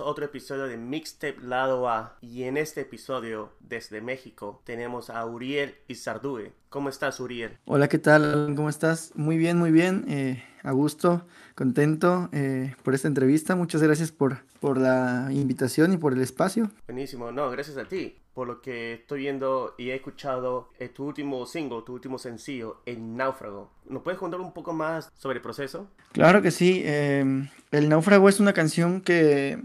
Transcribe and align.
bienvenidos 0.00 0.06
a 0.06 0.10
otro 0.10 0.24
episodio 0.24 0.66
de 0.66 0.76
Mixtape 0.76 1.40
Lado 1.42 1.88
A. 1.88 2.16
Y 2.20 2.44
en 2.44 2.56
este 2.56 2.82
episodio, 2.82 3.52
desde 3.60 4.00
México, 4.00 4.62
tenemos 4.64 5.10
a 5.10 5.24
Uriel 5.26 5.74
Izardue. 5.88 6.52
¿Cómo 6.68 6.88
estás, 6.88 7.20
Uriel? 7.20 7.58
Hola, 7.66 7.88
¿qué 7.88 7.98
tal? 7.98 8.52
¿Cómo 8.56 8.68
estás? 8.68 9.12
Muy 9.14 9.36
bien, 9.36 9.58
muy 9.58 9.70
bien. 9.70 10.04
Eh, 10.08 10.42
a 10.62 10.72
gusto, 10.72 11.26
contento 11.54 12.28
eh, 12.32 12.74
por 12.82 12.94
esta 12.94 13.08
entrevista. 13.08 13.56
Muchas 13.56 13.82
gracias 13.82 14.12
por, 14.12 14.38
por 14.60 14.78
la 14.78 15.28
invitación 15.30 15.92
y 15.92 15.96
por 15.96 16.12
el 16.12 16.20
espacio. 16.20 16.70
Buenísimo, 16.86 17.32
no, 17.32 17.50
gracias 17.50 17.76
a 17.76 17.84
ti. 17.84 18.16
Por 18.34 18.46
lo 18.46 18.60
que 18.62 18.94
estoy 18.94 19.20
viendo 19.20 19.74
y 19.76 19.90
he 19.90 19.96
escuchado 19.96 20.68
eh, 20.78 20.88
tu 20.88 21.04
último 21.04 21.44
single, 21.44 21.82
tu 21.84 21.92
último 21.92 22.16
sencillo, 22.18 22.80
El 22.86 23.16
Náufrago. 23.16 23.70
¿Nos 23.88 24.02
puedes 24.02 24.18
contar 24.18 24.40
un 24.40 24.52
poco 24.52 24.72
más 24.72 25.10
sobre 25.14 25.38
el 25.38 25.42
proceso? 25.42 25.88
Claro 26.12 26.40
que 26.40 26.52
sí. 26.52 26.82
El 26.86 27.88
Náufrago 27.88 28.28
es 28.28 28.38
una 28.40 28.52
canción 28.52 29.00
que 29.00 29.58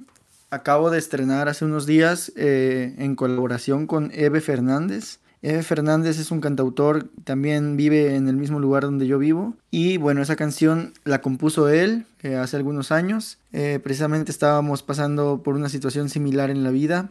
acabo 0.55 0.89
de 0.89 0.97
estrenar 0.97 1.49
hace 1.49 1.65
unos 1.65 1.85
días 1.85 2.31
en 2.35 3.15
colaboración 3.15 3.87
con 3.87 4.11
Eve 4.13 4.41
Fernández. 4.41 5.19
Eve 5.45 5.61
Fernández 5.61 6.17
es 6.17 6.31
un 6.31 6.41
cantautor, 6.41 7.07
también 7.23 7.77
vive 7.77 8.15
en 8.15 8.27
el 8.27 8.35
mismo 8.35 8.59
lugar 8.59 8.81
donde 8.81 9.05
yo 9.05 9.19
vivo. 9.19 9.53
Y 9.69 9.97
bueno, 9.97 10.23
esa 10.23 10.35
canción 10.35 10.93
la 11.03 11.21
compuso 11.21 11.69
él 11.69 12.07
eh, 12.23 12.35
hace 12.35 12.57
algunos 12.57 12.91
años. 12.91 13.37
Eh, 13.53 13.79
precisamente 13.83 14.31
estábamos 14.31 14.81
pasando 14.81 15.43
por 15.43 15.53
una 15.53 15.69
situación 15.69 16.09
similar 16.09 16.49
en 16.49 16.63
la 16.63 16.71
vida. 16.71 17.09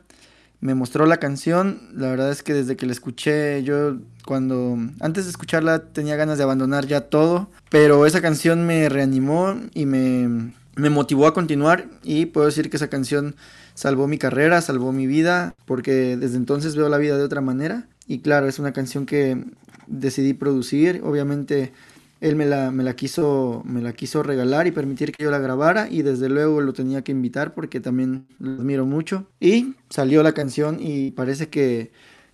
Me 0.60 0.74
mostró 0.74 1.06
la 1.06 1.18
canción, 1.18 1.80
la 1.94 2.08
verdad 2.08 2.32
es 2.32 2.42
que 2.42 2.54
desde 2.54 2.74
que 2.74 2.86
la 2.86 2.92
escuché 2.92 3.62
yo 3.62 3.98
cuando 4.26 4.78
antes 4.98 5.26
de 5.26 5.30
escucharla 5.30 5.78
tenía 5.92 6.16
ganas 6.16 6.36
de 6.36 6.42
abandonar 6.42 6.86
ya 6.86 7.02
todo, 7.02 7.50
pero 7.68 8.04
esa 8.04 8.20
canción 8.20 8.66
me 8.66 8.88
reanimó 8.88 9.54
y 9.74 9.86
me, 9.86 10.54
me 10.76 10.90
motivó 10.90 11.26
a 11.26 11.34
continuar 11.34 11.88
y 12.02 12.26
puedo 12.26 12.46
decir 12.46 12.70
que 12.70 12.76
esa 12.76 12.88
canción 12.88 13.36
salvó 13.74 14.06
mi 14.06 14.18
carrera, 14.18 14.60
salvó 14.60 14.92
mi 14.92 15.06
vida, 15.06 15.54
porque 15.66 16.16
desde 16.16 16.36
entonces 16.36 16.76
veo 16.76 16.88
la 16.88 16.98
vida 16.98 17.16
de 17.16 17.24
otra 17.24 17.40
manera 17.40 17.86
y 18.06 18.20
claro, 18.20 18.46
es 18.48 18.58
una 18.58 18.72
canción 18.72 19.06
que 19.06 19.44
decidí 19.86 20.34
producir. 20.34 21.00
Obviamente 21.04 21.72
él 22.20 22.36
me 22.36 22.46
la, 22.46 22.70
me 22.70 22.82
la, 22.82 22.96
quiso, 22.96 23.62
me 23.64 23.82
la 23.82 23.92
quiso 23.92 24.22
regalar 24.22 24.66
y 24.66 24.72
permitir 24.72 25.12
que 25.12 25.24
yo 25.24 25.30
la 25.30 25.38
grabara 25.38 25.88
y 25.90 26.02
desde 26.02 26.28
luego 26.28 26.60
lo 26.60 26.72
tenía 26.72 27.02
que 27.02 27.12
invitar 27.12 27.54
porque 27.54 27.80
también 27.80 28.26
lo 28.38 28.52
admiro 28.52 28.86
mucho. 28.86 29.26
Y 29.40 29.74
salió 29.90 30.22
la 30.22 30.32
canción 30.32 30.78
y 30.80 31.10
parece 31.12 31.48
que, 31.48 31.92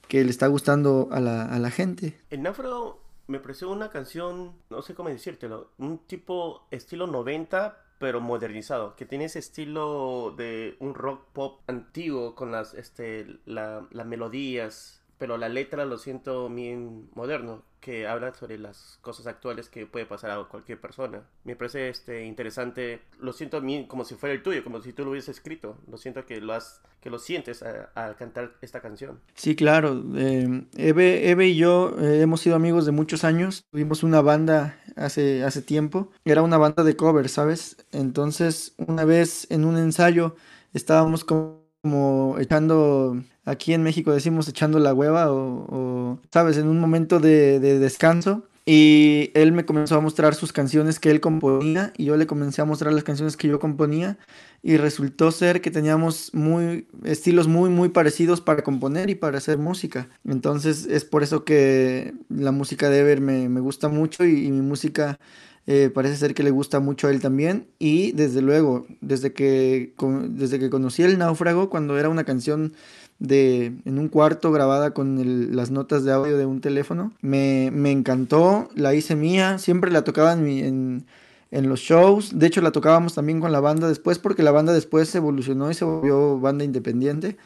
que 0.08 0.24
le 0.24 0.30
está 0.30 0.46
gustando 0.46 1.08
a 1.10 1.20
la, 1.20 1.44
a 1.44 1.58
la 1.58 1.70
gente. 1.70 2.18
El 2.30 2.42
náufrago 2.42 3.00
me 3.26 3.38
pareció 3.38 3.70
una 3.70 3.90
canción, 3.90 4.52
no 4.70 4.82
sé 4.82 4.94
cómo 4.94 5.08
decírtelo, 5.08 5.70
un 5.78 5.98
tipo 5.98 6.66
estilo 6.70 7.06
90 7.06 7.76
pero 8.00 8.20
modernizado, 8.20 8.96
que 8.96 9.06
tiene 9.06 9.26
ese 9.26 9.38
estilo 9.38 10.34
de 10.36 10.76
un 10.80 10.94
rock 10.94 11.26
pop 11.32 11.60
antiguo 11.68 12.34
con 12.34 12.50
las, 12.50 12.74
este, 12.74 13.38
las 13.46 14.06
melodías 14.06 15.00
pero 15.20 15.36
la 15.36 15.50
letra 15.50 15.84
lo 15.84 15.98
siento 15.98 16.48
bien 16.48 17.10
moderno, 17.14 17.62
que 17.80 18.06
habla 18.06 18.34
sobre 18.34 18.58
las 18.58 18.98
cosas 19.00 19.26
actuales 19.26 19.68
que 19.68 19.86
puede 19.86 20.06
pasar 20.06 20.30
a 20.30 20.44
cualquier 20.44 20.80
persona. 20.80 21.22
Me 21.44 21.56
parece 21.56 21.88
este, 21.88 22.24
interesante, 22.24 23.00
lo 23.18 23.32
siento 23.32 23.60
bien 23.60 23.86
como 23.86 24.04
si 24.04 24.14
fuera 24.14 24.34
el 24.34 24.42
tuyo, 24.42 24.62
como 24.62 24.80
si 24.82 24.92
tú 24.92 25.04
lo 25.04 25.10
hubieses 25.10 25.36
escrito. 25.36 25.78
Lo 25.90 25.96
siento 25.96 26.26
que 26.26 26.40
lo, 26.40 26.52
has, 26.52 26.82
que 27.00 27.10
lo 27.10 27.18
sientes 27.18 27.62
al 27.62 28.16
cantar 28.16 28.52
esta 28.60 28.80
canción. 28.80 29.20
Sí, 29.34 29.56
claro. 29.56 30.02
Eh, 30.14 30.66
Eve, 30.76 31.46
y 31.48 31.56
yo 31.56 31.96
eh, 31.98 32.20
hemos 32.20 32.40
sido 32.42 32.56
amigos 32.56 32.86
de 32.86 32.92
muchos 32.92 33.24
años. 33.24 33.64
Tuvimos 33.70 34.02
una 34.02 34.20
banda 34.20 34.78
hace, 34.96 35.42
hace 35.44 35.62
tiempo. 35.62 36.10
Era 36.24 36.42
una 36.42 36.58
banda 36.58 36.84
de 36.84 36.96
covers, 36.96 37.32
¿sabes? 37.32 37.76
Entonces, 37.92 38.74
una 38.76 39.04
vez 39.04 39.46
en 39.50 39.64
un 39.64 39.78
ensayo 39.78 40.36
estábamos 40.74 41.24
como 41.24 42.36
echando 42.38 43.16
aquí 43.44 43.74
en 43.74 43.82
México 43.82 44.12
decimos 44.12 44.48
echando 44.48 44.78
la 44.78 44.94
hueva 44.94 45.32
o, 45.32 46.18
sabes, 46.32 46.56
en 46.56 46.68
un 46.68 46.78
momento 46.80 47.20
de, 47.20 47.60
descanso. 47.60 48.44
Y 48.66 49.30
él 49.34 49.52
me 49.52 49.64
comenzó 49.64 49.96
a 49.96 50.00
mostrar 50.00 50.34
sus 50.34 50.52
canciones 50.52 51.00
que 51.00 51.10
él 51.10 51.20
componía 51.20 51.92
y 51.96 52.04
yo 52.04 52.16
le 52.16 52.26
comencé 52.26 52.60
a 52.60 52.66
mostrar 52.66 52.92
las 52.92 53.02
canciones 53.02 53.36
que 53.36 53.48
yo 53.48 53.58
componía 53.58 54.18
y 54.62 54.76
resultó 54.76 55.32
ser 55.32 55.60
que 55.60 55.70
teníamos 55.70 56.32
muy 56.34 56.86
estilos 57.02 57.48
muy 57.48 57.70
muy 57.70 57.88
parecidos 57.88 58.42
para 58.42 58.62
componer 58.62 59.08
y 59.10 59.14
para 59.14 59.38
hacer 59.38 59.58
música. 59.58 60.08
Entonces 60.24 60.86
es 60.86 61.04
por 61.04 61.22
eso 61.22 61.42
que 61.42 62.14
la 62.28 62.52
música 62.52 62.90
de 62.90 63.00
Ever 63.00 63.20
me, 63.20 63.60
gusta 63.60 63.88
mucho 63.88 64.24
y, 64.24 64.50
mi 64.50 64.60
música 64.60 65.18
eh, 65.66 65.90
parece 65.92 66.16
ser 66.16 66.34
que 66.34 66.42
le 66.42 66.50
gusta 66.50 66.80
mucho 66.80 67.08
a 67.08 67.10
él 67.10 67.20
también. 67.20 67.66
Y 67.78 68.12
desde 68.12 68.42
luego, 68.42 68.86
desde 69.00 69.32
que, 69.32 69.94
desde 70.28 70.58
que 70.58 70.70
conocí 70.70 71.02
el 71.02 71.18
náufrago, 71.18 71.70
cuando 71.70 71.98
era 71.98 72.08
una 72.08 72.24
canción 72.24 72.74
de, 73.20 73.74
en 73.84 73.98
un 73.98 74.08
cuarto 74.08 74.50
grabada 74.50 74.92
con 74.92 75.54
las 75.54 75.70
notas 75.70 76.04
de 76.04 76.12
audio 76.12 76.36
de 76.36 76.46
un 76.46 76.60
teléfono. 76.60 77.12
Me, 77.20 77.66
encantó, 77.90 78.68
la 78.74 78.94
hice 78.94 79.14
mía, 79.14 79.58
siempre 79.58 79.92
la 79.92 80.02
tocaba 80.02 80.32
en, 80.32 81.06
en, 81.50 81.68
los 81.68 81.80
shows. 81.80 82.36
De 82.36 82.46
hecho, 82.48 82.62
la 82.62 82.72
tocábamos 82.72 83.14
también 83.14 83.38
con 83.38 83.52
la 83.52 83.60
banda 83.60 83.86
después, 83.86 84.18
porque 84.18 84.42
la 84.42 84.50
banda 84.50 84.72
después 84.72 85.14
evolucionó 85.14 85.70
y 85.70 85.74
se 85.74 85.84
volvió 85.84 86.40
banda 86.40 86.64
independiente. 86.64 87.36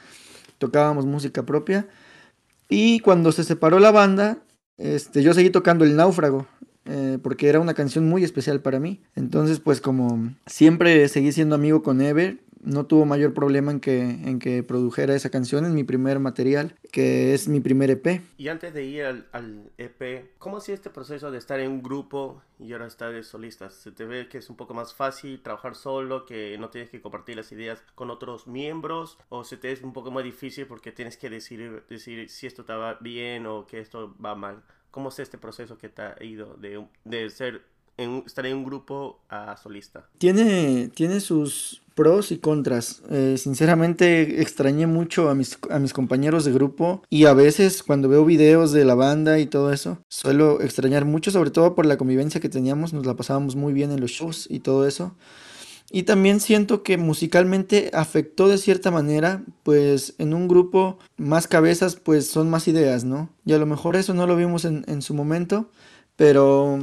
Tocábamos 0.59 1.05
música 1.05 1.43
propia. 1.43 1.87
Y 2.69 3.01
cuando 3.01 3.33
se 3.33 3.45
separó 3.45 3.79
la 3.81 3.91
banda, 3.91 4.39
este, 4.79 5.23
yo 5.23 5.35
seguí 5.35 5.51
tocando 5.51 5.85
El 5.85 5.97
Náufrago. 5.97 6.47
Eh, 6.87 7.19
porque 7.23 7.49
era 7.49 7.61
una 7.61 7.73
canción 7.73 8.07
muy 8.09 8.25
especial 8.25 8.61
para 8.61 8.79
mí. 8.79 9.01
Entonces, 9.17 9.59
pues 9.59 9.81
como 9.81 10.35
siempre 10.47 11.09
seguí 11.09 11.33
siendo 11.33 11.55
amigo 11.55 11.83
con 11.83 12.03
Ever, 12.03 12.39
no 12.65 12.87
tuvo 12.87 13.05
mayor 13.05 13.35
problema 13.35 13.71
en 13.71 13.81
que, 13.81 14.01
en 14.01 14.39
que 14.39 14.63
produjera 14.63 15.15
esa 15.15 15.31
canción 15.31 15.65
en 15.65 15.75
mi 15.75 15.85
primer 15.85 16.19
material, 16.19 16.75
que 16.91 17.35
es 17.35 17.49
mi 17.49 17.61
primer 17.61 17.91
EP. 17.91 18.23
Y 18.39 18.49
antes 18.49 18.75
de 18.75 18.85
ir 18.85 19.05
al, 19.05 19.71
EP, 19.79 20.33
¿cómo 20.39 20.57
ha 20.57 20.61
este 20.67 20.91
proceso 20.91 21.31
de 21.31 21.39
estar 21.39 21.61
en 21.61 21.71
un 21.71 21.83
grupo 21.83 22.43
y 22.59 22.73
ahora 22.73 22.87
estar 22.87 23.13
de 23.13 23.23
solista? 23.23 23.71
¿Se 23.71 23.93
te 23.93 24.05
ve 24.05 24.29
que 24.29 24.39
es 24.39 24.49
un 24.49 24.57
poco 24.57 24.73
más 24.75 24.95
fácil 24.95 25.43
trabajar 25.43 25.75
solo, 25.75 26.25
que 26.25 26.57
no 26.59 26.71
tienes 26.71 26.91
que 26.91 27.01
compartir 27.01 27.37
las 27.37 27.53
ideas 27.53 27.83
con 27.95 28.11
otros 28.11 28.47
miembros? 28.47 29.19
¿O 29.29 29.45
se 29.45 29.57
te 29.57 29.73
es 29.73 29.83
un 29.83 29.93
poco 29.93 30.11
más 30.11 30.25
difícil 30.25 30.67
porque 30.67 30.93
tienes 30.93 31.17
que 31.17 31.29
decir, 31.29 31.85
decir 31.89 32.29
si 32.31 32.47
esto 32.47 32.63
estaba 32.63 32.95
bien 33.01 33.47
o 33.47 33.67
que 33.67 33.81
esto 33.81 34.15
va 34.25 34.35
mal? 34.35 34.63
¿Cómo 34.91 35.09
es 35.09 35.19
este 35.19 35.39
proceso 35.39 35.77
que 35.77 35.89
te 35.89 36.03
ha 36.03 36.17
ido 36.23 36.55
de, 36.55 36.87
de 37.05 37.29
ser 37.29 37.63
en, 37.97 38.23
estar 38.27 38.47
en 38.47 38.59
un 38.59 38.65
grupo 38.65 39.21
a 39.29 39.57
solista? 39.57 40.09
Tiene, 40.19 40.89
tiene 40.95 41.21
sus 41.21 41.83
pros 41.95 42.33
y 42.33 42.39
contras. 42.39 43.03
Eh, 43.11 43.37
sinceramente 43.39 44.43
extrañé 44.43 44.87
mucho 44.87 45.31
a 45.31 45.35
mis, 45.35 45.59
a 45.71 45.79
mis 45.79 45.93
compañeros 45.93 46.45
de 46.45 46.53
grupo 46.53 47.03
y 47.09 47.27
a 47.27 47.35
veces 47.35 47.83
cuando 47.83 48.09
veo 48.09 48.25
videos 48.25 48.73
de 48.73 48.85
la 48.85 48.95
banda 48.95 49.39
y 49.39 49.47
todo 49.47 49.73
eso, 49.73 49.99
suelo 50.09 50.61
extrañar 50.61 51.05
mucho, 51.05 51.31
sobre 51.31 51.51
todo 51.51 51.75
por 51.75 51.87
la 51.87 51.97
convivencia 51.97 52.41
que 52.41 52.49
teníamos, 52.49 52.93
nos 52.93 53.07
la 53.07 53.15
pasábamos 53.15 53.57
muy 53.57 53.73
bien 53.73 53.93
en 53.93 54.01
los 54.01 54.11
shows 54.11 54.47
y 54.51 54.61
todo 54.61 54.87
eso. 54.87 55.15
Y 55.91 56.05
también 56.05 56.41
siento 56.41 56.83
que 56.83 56.97
musicalmente 56.97 57.91
afectó 57.93 58.49
de 58.49 58.59
cierta 58.59 58.91
manera, 58.91 59.45
pues 59.63 60.15
en 60.19 60.35
un 60.35 60.49
grupo 60.49 60.99
más 61.17 61.47
cabezas 61.47 61.95
pues 61.95 62.27
son 62.27 62.51
más 62.51 62.67
ideas, 62.67 63.05
¿no? 63.05 63.29
Y 63.45 63.53
a 63.53 63.59
lo 63.59 63.67
mejor 63.67 63.95
eso 63.95 64.15
no 64.15 64.27
lo 64.27 64.35
vimos 64.35 64.65
en, 64.65 64.85
en 64.89 65.03
su 65.03 65.15
momento, 65.15 65.71
pero, 66.17 66.81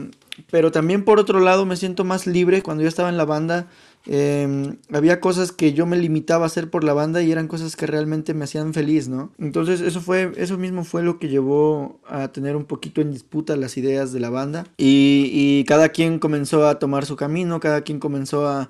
pero 0.50 0.72
también 0.72 1.04
por 1.04 1.20
otro 1.20 1.40
lado 1.40 1.66
me 1.66 1.76
siento 1.76 2.04
más 2.04 2.28
libre. 2.28 2.62
Cuando 2.62 2.84
yo 2.84 2.90
estaba 2.90 3.10
en 3.10 3.18
la 3.18 3.26
banda 3.26 3.68
Em, 4.08 4.78
había 4.92 5.20
cosas 5.20 5.52
que 5.52 5.74
yo 5.74 5.86
me 5.86 5.96
limitaba 5.96 6.46
a 6.46 6.48
hacer 6.48 6.72
por 6.72 6.84
la 6.84 6.94
banda 6.94 7.22
y 7.22 7.32
eran 7.32 7.48
cosas 7.48 7.76
que 7.76 7.86
realmente 7.86 8.34
me 8.34 8.46
hacían 8.46 8.74
feliz, 8.74 9.08
¿no? 9.08 9.32
Entonces 9.38 9.80
eso 9.80 10.02
fue, 10.02 10.32
eso 10.38 10.58
mismo 10.58 10.84
fue 10.84 11.04
lo 11.04 11.20
que 11.20 11.28
llevó 11.28 12.00
a 12.08 12.30
tener 12.30 12.56
un 12.56 12.66
poquito 12.66 13.02
en 13.02 13.12
disputa 13.12 13.56
las 13.56 13.78
ideas 13.78 14.12
de 14.12 14.20
la 14.20 14.32
banda. 14.32 14.66
Y, 14.78 15.64
cada 15.68 15.90
quien 15.90 16.18
comenzó 16.20 16.68
a 16.68 16.80
tomar 16.80 17.06
su 17.06 17.16
camino, 17.16 17.60
cada 17.60 17.82
quien 17.82 18.00
comenzó 18.00 18.48
a, 18.48 18.70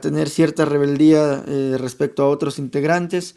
tener 0.00 0.28
cierta 0.28 0.64
rebeldía 0.64 1.42
eh, 1.46 1.76
respecto 1.78 2.22
a 2.22 2.28
otros 2.28 2.58
integrantes, 2.58 3.34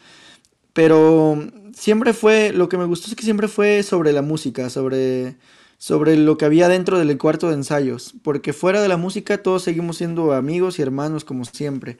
pero 0.73 1.37
siempre 1.73 2.13
fue, 2.13 2.53
lo 2.53 2.69
que 2.69 2.77
me 2.77 2.85
gustó 2.85 3.09
es 3.09 3.15
que 3.15 3.23
siempre 3.23 3.47
fue 3.47 3.83
sobre 3.83 4.13
la 4.13 4.21
música, 4.21 4.69
sobre 4.69 5.37
sobre 5.81 6.15
lo 6.15 6.37
que 6.37 6.45
había 6.45 6.67
dentro 6.67 6.99
del 6.99 7.17
cuarto 7.17 7.47
de 7.47 7.55
ensayos, 7.55 8.13
porque 8.21 8.53
fuera 8.53 8.83
de 8.83 8.87
la 8.87 8.97
música 8.97 9.41
todos 9.41 9.63
seguimos 9.63 9.97
siendo 9.97 10.31
amigos 10.31 10.77
y 10.77 10.83
hermanos 10.83 11.25
como 11.25 11.43
siempre. 11.43 11.97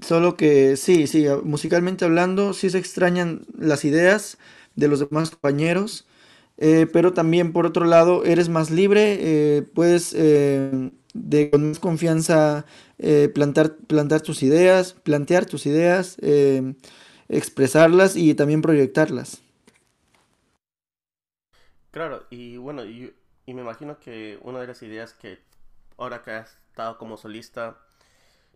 Solo 0.00 0.36
que 0.36 0.76
sí, 0.76 1.08
sí, 1.08 1.26
musicalmente 1.42 2.04
hablando, 2.04 2.52
sí 2.52 2.70
se 2.70 2.78
extrañan 2.78 3.46
las 3.58 3.84
ideas 3.84 4.38
de 4.76 4.86
los 4.86 5.00
demás 5.00 5.30
compañeros, 5.30 6.06
eh, 6.56 6.86
pero 6.92 7.12
también 7.12 7.52
por 7.52 7.66
otro 7.66 7.84
lado 7.84 8.24
eres 8.24 8.48
más 8.48 8.70
libre, 8.70 9.18
eh, 9.18 9.62
puedes 9.74 10.14
eh, 10.16 10.92
de, 11.14 11.50
con 11.50 11.70
más 11.70 11.80
confianza 11.80 12.64
plantar, 13.34 13.74
plantar 13.88 14.20
tus 14.20 14.44
ideas, 14.44 14.92
plantear 15.02 15.46
tus 15.46 15.66
ideas, 15.66 16.16
expresarlas 17.28 18.14
y 18.14 18.34
también 18.34 18.62
proyectarlas. 18.62 19.43
Claro, 21.94 22.26
y 22.28 22.56
bueno, 22.56 22.84
y, 22.84 23.14
me 23.46 23.62
imagino 23.62 24.00
que 24.00 24.40
una 24.42 24.60
de 24.60 24.66
las 24.66 24.82
ideas 24.82 25.14
que 25.14 25.38
ahora 25.96 26.24
que 26.24 26.32
has 26.32 26.58
estado 26.70 26.98
como 26.98 27.16
solista, 27.16 27.78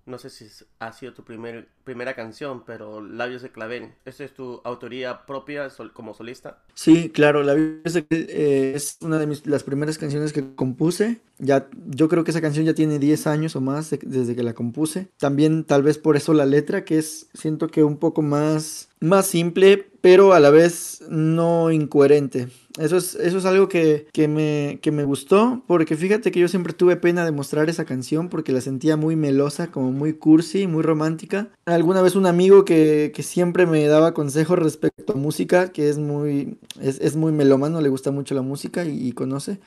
no 0.06 0.19
sé 0.19 0.29
si 0.29 0.49
ha 0.81 0.93
sido 0.93 1.14
tu 1.14 1.23
primer, 1.23 1.69
primera 1.85 2.14
canción, 2.14 2.64
pero 2.64 3.00
Labios 3.00 3.43
de 3.43 3.52
Clavel, 3.52 3.94
¿esa 4.05 4.25
es 4.25 4.35
tu 4.35 4.61
autoría 4.64 5.25
propia 5.25 5.69
como 5.93 6.14
solista? 6.14 6.64
Sí, 6.78 7.10
claro, 7.10 7.42
Labios 7.42 7.92
de 7.92 8.06
Clavel 8.06 8.28
eh, 8.30 8.72
es 8.76 8.98
una 9.00 9.19
de 9.19 9.26
mis, 9.26 9.44
las 9.48 9.64
primeras 9.64 9.98
canciones 9.98 10.32
que 10.32 10.54
compuse. 10.54 11.20
Ya, 11.40 11.69
yo 11.88 12.08
creo 12.08 12.22
que 12.22 12.30
esa 12.30 12.40
canción 12.40 12.66
ya 12.66 12.72
tiene 12.72 13.00
10 13.00 13.26
años 13.26 13.56
o 13.56 13.60
más 13.60 13.90
desde 14.00 14.36
que 14.36 14.44
la 14.44 14.54
compuse. 14.54 15.08
También 15.19 15.64
tal 15.64 15.82
vez 15.82 15.98
por 15.98 16.16
eso 16.16 16.34
la 16.34 16.46
letra, 16.46 16.84
que 16.84 16.98
es, 16.98 17.26
siento 17.34 17.66
que 17.66 17.82
un 17.82 17.96
poco 17.96 18.22
más, 18.22 18.90
más 19.00 19.26
simple, 19.26 19.88
pero 20.00 20.34
a 20.34 20.38
la 20.38 20.50
vez 20.50 21.02
no 21.08 21.72
incoherente. 21.72 22.46
Eso 22.78 22.96
es, 22.96 23.16
eso 23.16 23.38
es 23.38 23.44
algo 23.44 23.69
que, 23.69 24.06
me, 24.28 24.80
me 24.92 25.04
gustó, 25.04 25.64
porque 25.66 25.96
fíjate 25.96 26.30
que 26.30 26.38
yo 26.38 26.46
siempre 26.46 26.72
tuve 26.72 26.96
pena 26.96 27.25
de 27.25 27.32
mostrar 27.32 27.69
esa 27.69 27.84
canción 27.84 28.28
porque 28.28 28.52
la 28.52 28.60
sentía 28.60 28.96
muy 28.96 29.16
melosa, 29.16 29.72
como 29.72 29.90
muy 29.90 30.12
cursi, 30.12 30.69
muy 30.69 30.82
romántica. 30.82 31.50
Alguna 31.64 32.02
vez 32.02 32.14
un 32.14 32.26
amigo 32.26 32.64
que, 32.64 33.12
siempre 33.19 33.66
me 33.66 33.84
daba 33.86 34.14
consejos 34.14 34.58
respecto 34.58 35.12
a 35.12 35.16
música, 35.16 35.72
que 35.72 35.88
es 35.88 35.98
muy, 35.98 36.56
es, 36.81 37.17
muy 37.17 37.32
melómano, 37.32 37.81
le 37.81 37.88
gusta 37.88 38.11
mucho 38.11 38.35
la 38.35 38.43
música 38.43 38.85
y, 38.85 39.12
conoce, 39.12 39.59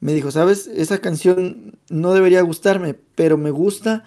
me 0.00 0.14
dijo, 0.14 0.30
sabes, 0.30 0.66
esa 0.66 0.98
canción 0.98 1.76
no 1.88 2.12
debería 2.14 2.42
gustarme, 2.42 2.94
pero 3.14 3.36
me 3.36 3.50
gusta 3.50 4.04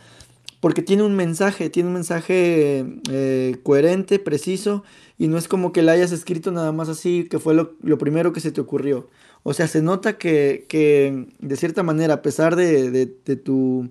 porque 0.59 0.81
tiene 0.81 1.03
un 1.03 1.15
mensaje, 1.15 1.69
tiene 1.69 1.89
un 1.89 1.93
mensaje 1.93 2.85
eh, 3.09 3.57
coherente, 3.63 4.19
preciso 4.19 4.83
y 5.17 5.27
no 5.27 5.37
es 5.37 5.47
como 5.47 5.71
que 5.71 5.81
la 5.81 5.93
hayas 5.93 6.11
escrito 6.11 6.51
nada 6.51 6.71
más 6.71 6.89
así, 6.89 7.27
que 7.29 7.39
fue 7.39 7.53
lo, 7.53 7.97
primero 7.97 8.33
que 8.33 8.39
se 8.39 8.51
te 8.51 8.61
ocurrió. 8.61 9.09
O 9.43 9.53
sea, 9.53 9.67
se 9.67 9.81
nota 9.81 10.17
que, 10.17 10.65
que 10.67 11.27
de 11.39 11.55
cierta 11.57 11.83
manera, 11.83 12.15
a 12.15 12.21
pesar 12.21 12.55
de, 12.55 12.91
de, 12.91 13.35
tu 13.35 13.89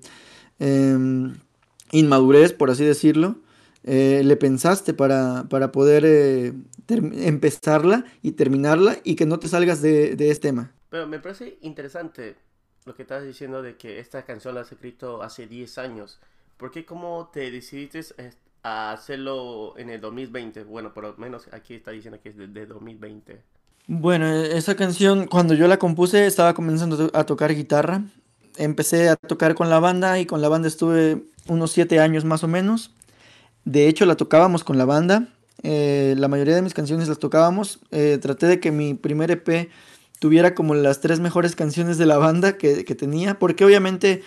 em, 0.58 1.34
inmadurez, 1.92 2.52
por 2.52 2.70
así 2.70 2.84
decirlo, 2.84 3.36
eh, 3.86 4.22
le 4.24 4.36
pensaste 4.36 4.92
para, 4.92 5.46
para 5.48 5.72
poder 5.72 6.04
eh, 6.04 6.52
empezarla 6.88 8.04
y 8.22 8.32
terminarla 8.32 8.98
y 9.02 9.16
que 9.16 9.24
no 9.24 9.38
te 9.38 9.48
salgas 9.48 9.80
de, 9.80 10.16
de 10.16 10.30
este 10.30 10.48
tema. 10.48 10.72
Pero 10.90 11.06
me 11.06 11.18
parece 11.18 11.58
interesante 11.62 12.36
lo 12.84 12.94
que 12.94 13.02
estás 13.02 13.24
diciendo 13.24 13.62
de 13.62 13.76
que 13.76 13.98
esta 13.98 14.24
canción 14.24 14.54
la 14.54 14.60
has 14.60 14.72
escrito 14.72 15.22
hace 15.22 15.46
10 15.46 15.78
años. 15.78 16.20
¿Por 16.56 16.70
qué 16.70 16.84
cómo 16.84 17.30
te 17.32 17.50
decidiste 17.50 18.00
a 18.66 18.90
hacerlo 18.90 19.74
en 19.78 19.90
el 19.90 20.00
2020. 20.00 20.64
Bueno, 20.64 20.92
por 20.92 21.04
lo 21.04 21.14
menos 21.18 21.48
aquí 21.52 21.74
está 21.74 21.92
diciendo 21.92 22.18
que 22.20 22.30
es 22.30 22.36
de, 22.36 22.66
2020. 22.66 23.40
Bueno, 23.86 24.26
esa 24.26 24.74
canción 24.74 25.28
cuando 25.28 25.54
yo 25.54 25.68
la 25.68 25.78
compuse 25.78 26.26
estaba 26.26 26.52
comenzando 26.52 27.08
a 27.14 27.24
tocar 27.24 27.54
guitarra. 27.54 28.02
Empecé 28.56 29.08
a 29.08 29.14
tocar 29.14 29.54
con 29.54 29.70
la 29.70 29.78
banda 29.78 30.18
y 30.18 30.26
con 30.26 30.42
la 30.42 30.48
banda 30.48 30.66
estuve 30.66 31.22
unos 31.46 31.70
siete 31.70 32.00
años 32.00 32.24
más 32.24 32.42
o 32.42 32.48
menos. 32.48 32.92
De 33.66 33.88
hecho, 33.88 34.06
la 34.06 34.14
tocábamos 34.14 34.62
con 34.64 34.78
la 34.78 34.84
banda. 34.84 35.28
Eh, 35.62 36.14
la 36.16 36.28
mayoría 36.28 36.54
de 36.54 36.62
mis 36.62 36.72
canciones 36.72 37.08
las 37.08 37.18
tocábamos. 37.18 37.80
Eh, 37.90 38.18
traté 38.22 38.46
de 38.46 38.60
que 38.60 38.70
mi 38.70 38.94
primer 38.94 39.32
EP 39.32 39.68
tuviera 40.20 40.54
como 40.54 40.74
las 40.76 41.00
tres 41.00 41.18
mejores 41.18 41.56
canciones 41.56 41.98
de 41.98 42.06
la 42.06 42.16
banda 42.16 42.56
que, 42.56 42.84
tenía, 42.94 43.40
porque 43.40 43.64
obviamente 43.64 44.22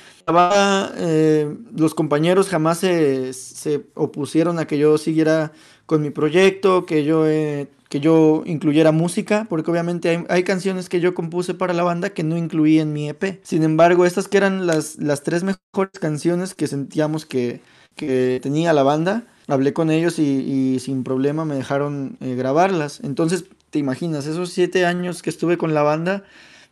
eh, 0.98 1.56
los 1.76 1.96
compañeros 1.96 2.50
jamás 2.50 2.80
se, 2.80 3.86
opusieron 3.96 4.60
a 4.60 4.68
que 4.68 4.78
yo 4.78 4.98
siguiera 4.98 5.54
con 5.86 6.02
mi 6.02 6.10
proyecto, 6.10 6.86
que 6.86 7.06
yo, 7.06 7.28
eh, 7.28 7.70
que 7.88 8.02
yo 8.02 8.44
incluyera 8.46 8.92
música, 8.92 9.48
porque 9.50 9.72
obviamente 9.72 10.26
hay, 10.30 10.44
canciones 10.44 10.90
que 10.90 11.00
yo 11.00 11.16
compuse 11.16 11.54
para 11.54 11.74
la 11.74 11.84
banda 11.84 12.12
que 12.12 12.24
no 12.24 12.38
incluí 12.38 12.80
en 12.80 12.94
mi 12.94 13.10
EP. 13.10 13.40
Sin 13.44 13.64
embargo, 13.64 14.06
estas 14.06 14.28
que 14.28 14.38
eran 14.38 14.68
las, 14.68 14.98
las 14.98 15.24
tres 15.24 15.44
mejores 15.44 15.98
canciones 16.00 16.54
que 16.54 16.68
sentíamos 16.68 17.26
que, 17.26 17.62
que 17.96 18.40
tenía 18.42 18.74
la 18.74 18.84
banda, 18.84 19.24
hablé 19.48 19.74
con 19.74 19.92
ellos 19.92 20.20
y, 20.20 20.80
sin 20.80 21.04
problema 21.04 21.46
me 21.46 21.56
dejaron 21.56 22.18
eh, 22.22 22.36
grabarlas. 22.36 23.00
Entonces, 23.04 23.46
te 23.70 23.80
imaginas, 23.80 24.26
esos 24.26 24.52
siete 24.52 24.86
años 24.86 25.22
que 25.22 25.30
estuve 25.30 25.58
con 25.58 25.74
la 25.74 25.84
banda, 25.84 26.24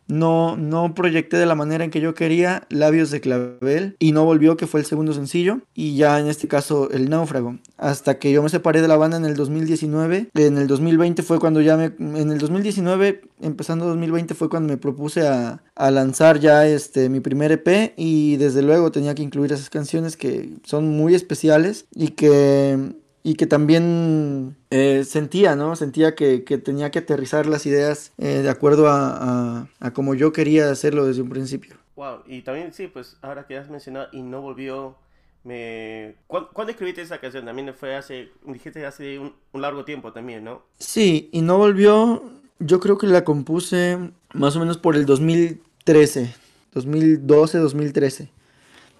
no, 0.08 0.56
no 0.56 0.94
proyecté 0.94 1.36
de 1.36 1.46
la 1.46 1.54
manera 1.54 1.84
en 1.84 1.90
que 1.90 2.00
yo 2.00 2.14
quería 2.14 2.66
Labios 2.70 3.10
de 3.10 3.20
Clavel 3.20 3.96
y 3.98 4.12
no 4.12 4.24
volvió, 4.24 4.56
que 4.56 4.66
fue 4.66 4.80
el 4.80 4.86
segundo 4.86 5.12
sencillo, 5.12 5.60
y 5.74 5.96
ya 5.96 6.18
en 6.18 6.26
este 6.26 6.48
caso 6.48 6.90
El 6.90 7.08
Náufrago. 7.10 7.58
Hasta 7.76 8.18
que 8.18 8.32
yo 8.32 8.42
me 8.42 8.48
separé 8.48 8.82
de 8.82 8.88
la 8.88 8.96
banda 8.96 9.16
en 9.16 9.24
el 9.24 9.34
2019, 9.34 10.30
en 10.34 10.58
el 10.58 10.66
2020 10.66 11.22
fue 11.22 11.38
cuando 11.38 11.60
ya 11.60 11.76
me, 11.76 11.92
en 11.98 12.32
el 12.32 12.38
2019, 12.38 13.22
empezando 13.40 13.86
2020 13.86 14.34
fue 14.34 14.48
cuando 14.48 14.68
me 14.68 14.78
propuse 14.78 15.26
a, 15.26 15.62
a 15.74 15.90
lanzar 15.90 16.40
ya 16.40 16.66
este, 16.66 17.08
mi 17.08 17.20
primer 17.20 17.52
EP 17.52 17.92
y 17.96 18.36
desde 18.36 18.62
luego 18.62 18.90
tenía 18.90 19.14
que 19.14 19.22
incluir 19.22 19.52
esas 19.52 19.70
canciones 19.70 20.16
que 20.16 20.54
son 20.64 20.88
muy 20.88 21.14
especiales 21.14 21.86
y 21.94 22.08
que 22.08 22.94
y 23.22 23.34
que 23.34 23.46
también 23.46 24.56
eh, 24.70 25.04
sentía, 25.04 25.56
¿no? 25.56 25.76
Sentía 25.76 26.14
que, 26.14 26.38
tenía 26.38 26.90
que 26.90 27.00
aterrizar 27.00 27.46
las 27.46 27.66
ideas 27.66 28.12
eh, 28.18 28.42
de 28.42 28.50
acuerdo 28.50 28.88
a, 28.88 29.68
a, 29.80 29.90
como 29.92 30.14
yo 30.14 30.32
quería 30.32 30.70
hacerlo 30.70 31.06
desde 31.06 31.22
un 31.22 31.28
principio. 31.28 31.76
Wow, 31.96 32.22
y 32.26 32.42
también 32.42 32.72
sí, 32.72 32.86
pues 32.86 33.16
ahora 33.22 33.46
que 33.46 33.56
has 33.56 33.68
mencionado 33.68 34.08
y 34.12 34.22
no 34.22 34.40
volvió, 34.40 34.96
me... 35.44 36.14
¿Cuándo, 36.26 36.70
escribiste 36.70 37.02
esa 37.02 37.18
canción? 37.18 37.44
También 37.44 37.74
fue 37.74 37.96
hace, 37.96 38.28
dijiste 38.46 38.86
hace 38.86 39.18
un, 39.18 39.34
un 39.52 39.62
largo 39.62 39.84
tiempo 39.84 40.12
también, 40.12 40.44
¿no? 40.44 40.62
Sí, 40.78 41.28
y 41.32 41.40
no 41.40 41.58
volvió, 41.58 42.22
yo 42.60 42.80
creo 42.80 42.98
que 42.98 43.08
la 43.08 43.24
compuse 43.24 43.98
más 44.32 44.54
o 44.56 44.60
menos 44.60 44.78
por 44.78 44.94
el 44.94 45.06
2013, 45.06 46.34
2012, 46.72 47.58
2013. 47.58 48.37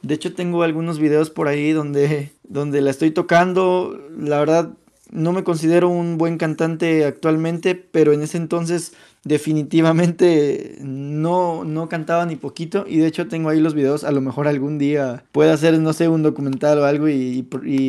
De 0.02 0.14
hecho, 0.14 0.34
tengo 0.34 0.62
algunos 0.62 0.98
videos 0.98 1.30
por 1.30 1.48
ahí 1.48 1.72
donde, 1.72 2.30
donde 2.44 2.80
la 2.80 2.90
estoy 2.90 3.10
tocando. 3.10 4.00
La 4.16 4.38
verdad, 4.38 4.70
no 5.10 5.32
me 5.32 5.44
considero 5.44 5.88
un 5.88 6.18
buen 6.18 6.38
cantante 6.38 7.04
actualmente, 7.04 7.74
pero 7.74 8.12
en 8.12 8.22
ese 8.22 8.36
entonces 8.36 8.92
definitivamente 9.24 10.78
no, 10.80 11.64
no 11.64 11.88
cantaba 11.88 12.24
ni 12.26 12.36
poquito. 12.36 12.84
Y 12.88 12.98
de 12.98 13.06
hecho 13.06 13.28
tengo 13.28 13.48
ahí 13.48 13.60
los 13.60 13.74
videos. 13.74 14.04
A 14.04 14.12
lo 14.12 14.20
mejor 14.20 14.48
algún 14.48 14.78
día 14.78 15.24
pueda 15.32 15.54
hacer, 15.54 15.78
no 15.78 15.92
sé, 15.92 16.08
un 16.08 16.22
documental 16.22 16.78
o 16.78 16.84
algo 16.84 17.08
y, 17.08 17.42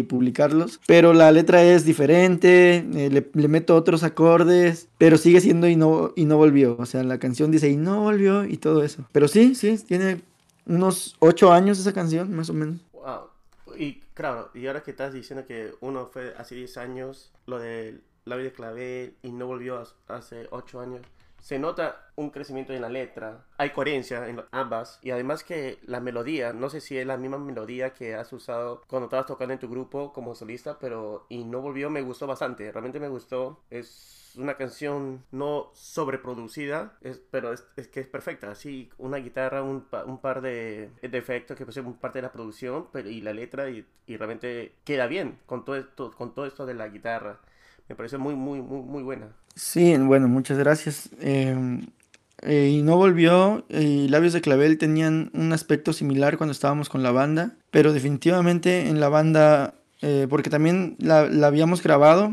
publicarlos. 0.09 0.79
Pero 0.87 1.13
la 1.13 1.31
letra 1.31 1.63
es 1.63 1.85
diferente, 1.85 2.77
eh, 2.77 3.09
le, 3.09 3.29
le, 3.33 3.47
meto 3.47 3.75
otros 3.75 4.03
acordes, 4.03 4.87
pero 4.97 5.17
sigue 5.17 5.41
siendo 5.41 5.67
y 5.67 5.75
no, 5.75 6.13
y 6.15 6.25
no 6.25 6.37
volvió. 6.37 6.75
O 6.79 6.85
sea, 6.85 7.03
la 7.03 7.19
canción 7.19 7.51
dice 7.51 7.69
y 7.69 7.77
no 7.77 8.01
volvió 8.01 8.45
y 8.45 8.57
todo 8.57 8.83
eso. 8.83 9.05
Pero 9.11 9.27
sí, 9.27 9.55
sí, 9.55 9.77
tiene 9.87 10.19
unos 10.69 11.15
ocho 11.19 11.51
años 11.51 11.79
esa 11.79 11.93
canción, 11.93 12.33
más 12.33 12.49
o 12.49 12.53
menos. 12.53 12.79
Wow. 12.93 13.29
Y 13.75 14.01
claro, 14.13 14.51
y 14.53 14.67
ahora 14.67 14.83
que 14.83 14.91
estás 14.91 15.13
diciendo 15.13 15.45
que 15.45 15.73
uno 15.81 16.05
fue 16.05 16.33
hace 16.37 16.55
10 16.55 16.77
años, 16.77 17.31
lo 17.47 17.59
de 17.59 17.99
la 18.25 18.35
vida 18.35 18.49
de 18.49 18.53
clavel 18.53 19.15
y 19.23 19.31
no 19.31 19.47
volvió 19.47 19.83
hace 20.07 20.47
ocho 20.51 20.79
años, 20.79 21.01
se 21.41 21.59
nota 21.59 22.07
un 22.15 22.29
crecimiento 22.29 22.73
en 22.73 22.81
la 22.81 22.89
letra, 22.89 23.45
hay 23.57 23.69
coherencia 23.71 24.27
en 24.27 24.41
ambas 24.51 24.99
y 25.01 25.11
además 25.11 25.43
que 25.43 25.79
la 25.83 25.99
melodía, 25.99 26.53
no 26.53 26.69
sé 26.69 26.81
si 26.81 26.97
es 26.97 27.07
la 27.07 27.17
misma 27.17 27.37
melodía 27.37 27.93
que 27.93 28.15
has 28.15 28.31
usado 28.33 28.83
cuando 28.87 29.05
estabas 29.05 29.25
tocando 29.25 29.53
en 29.53 29.59
tu 29.59 29.69
grupo 29.69 30.13
como 30.13 30.35
solista, 30.35 30.77
pero 30.79 31.25
y 31.29 31.43
no 31.43 31.61
volvió, 31.61 31.89
me 31.89 32.01
gustó 32.01 32.27
bastante, 32.27 32.71
realmente 32.71 32.99
me 32.99 33.09
gustó, 33.09 33.63
es 33.69 34.19
una 34.37 34.55
canción 34.55 35.23
no 35.31 35.71
sobreproducida, 35.73 36.97
es, 37.01 37.21
pero 37.31 37.53
es, 37.53 37.61
que 37.91 37.99
es 37.99 38.07
perfecta. 38.07 38.51
Así, 38.51 38.89
una 38.97 39.17
guitarra, 39.17 39.63
un, 39.63 39.87
un 40.05 40.21
par 40.21 40.41
de, 40.41 40.91
efectos 41.01 41.57
que 41.57 41.71
son 41.71 41.93
parte 41.95 42.19
de 42.19 42.23
la 42.23 42.31
producción 42.31 42.87
pero, 42.91 43.09
y 43.09 43.21
la 43.21 43.33
letra, 43.33 43.69
y, 43.69 43.85
y, 44.05 44.17
realmente 44.17 44.75
queda 44.83 45.07
bien 45.07 45.39
con 45.45 45.65
todo, 45.65 45.75
esto, 45.75 46.11
con 46.11 46.33
todo 46.33 46.45
esto 46.45 46.65
de 46.65 46.73
la 46.73 46.87
guitarra. 46.89 47.39
Me 47.89 47.95
parece 47.95 48.17
muy, 48.17 48.35
muy, 48.35 48.61
muy, 48.61 48.81
muy 48.81 49.03
buena. 49.03 49.27
Sí, 49.55 49.97
bueno, 49.97 50.27
muchas 50.27 50.57
gracias. 50.57 51.09
Em, 51.19 51.87
eh, 52.43 52.69
y 52.71 52.81
no 52.83 52.95
volvió, 52.95 53.65
y 53.67 54.07
Labios 54.07 54.33
de 54.33 54.41
Clavel 54.41 54.77
tenían 54.77 55.31
un 55.33 55.51
aspecto 55.51 55.91
similar 55.91 56.37
cuando 56.37 56.51
estábamos 56.51 56.87
con 56.87 57.03
la 57.03 57.11
banda, 57.11 57.55
pero 57.71 57.91
definitivamente 57.91 58.87
en 58.87 58.99
la 58.99 59.09
banda, 59.09 59.73
eh, 60.01 60.27
porque 60.29 60.49
también 60.49 60.95
la, 60.99 61.21
habíamos 61.45 61.83
grabado 61.83 62.31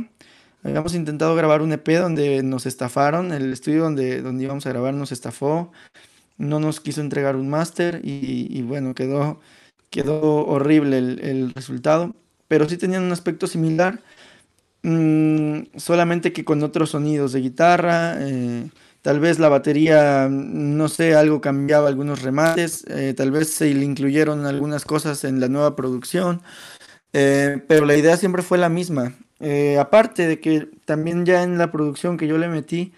Habíamos 0.66 0.96
intentado 0.96 1.36
grabar 1.36 1.62
un 1.62 1.72
EP 1.72 1.86
donde 1.90 2.42
nos 2.42 2.66
estafaron, 2.66 3.30
el 3.32 3.52
estudio 3.52 3.84
donde, 3.84 4.20
donde 4.20 4.42
íbamos 4.42 4.66
a 4.66 4.70
grabar 4.70 4.94
nos 4.94 5.12
estafó, 5.12 5.70
no 6.38 6.58
nos 6.58 6.80
quiso 6.80 7.00
entregar 7.00 7.36
un 7.36 7.48
máster 7.48 8.00
y, 8.02 8.62
bueno, 8.62 8.92
quedó, 8.92 9.40
quedó 9.90 10.44
horrible 10.44 10.98
el, 10.98 11.52
resultado, 11.54 12.16
pero 12.48 12.68
sí 12.68 12.76
tenían 12.78 13.04
un 13.04 13.12
aspecto 13.12 13.46
similar, 13.46 14.00
mm, 14.83 15.76
solamente 15.76 16.33
que 16.33 16.45
con 16.45 16.62
otros 16.62 16.90
sonidos 16.90 17.33
de 17.33 17.40
guitarra, 17.40 18.16
eh, 18.18 18.68
tal 19.02 19.21
vez 19.21 19.38
la 19.38 19.49
batería, 19.49 20.28
no 20.30 20.88
sé, 20.88 21.14
algo 21.14 21.40
cambiaba 21.40 21.88
algunos 21.88 22.23
remates, 22.23 22.85
eh, 22.88 23.14
tal 23.16 23.30
vez 23.30 23.50
se 23.50 23.73
le 23.73 23.85
incluyeron 23.85 24.47
algunas 24.47 24.85
cosas 24.85 25.25
en 25.25 25.40
la 25.40 25.49
nueva 25.49 25.76
producción, 25.76 26.42
eh, 27.12 27.62
pero 27.68 27.87
la 27.87 27.97
idea 27.97 28.16
siempre 28.16 28.42
fue 28.42 28.59
la 28.59 28.68
misma, 28.68 29.14
aparte 29.78 30.26
de 30.26 30.40
que 30.40 30.68
también 30.85 31.26
ya 31.26 31.42
en 31.42 31.59
la 31.59 31.71
producción 31.71 32.16
que 32.16 32.26
yo 32.26 32.38
le 32.38 32.49
metí, 32.49 32.92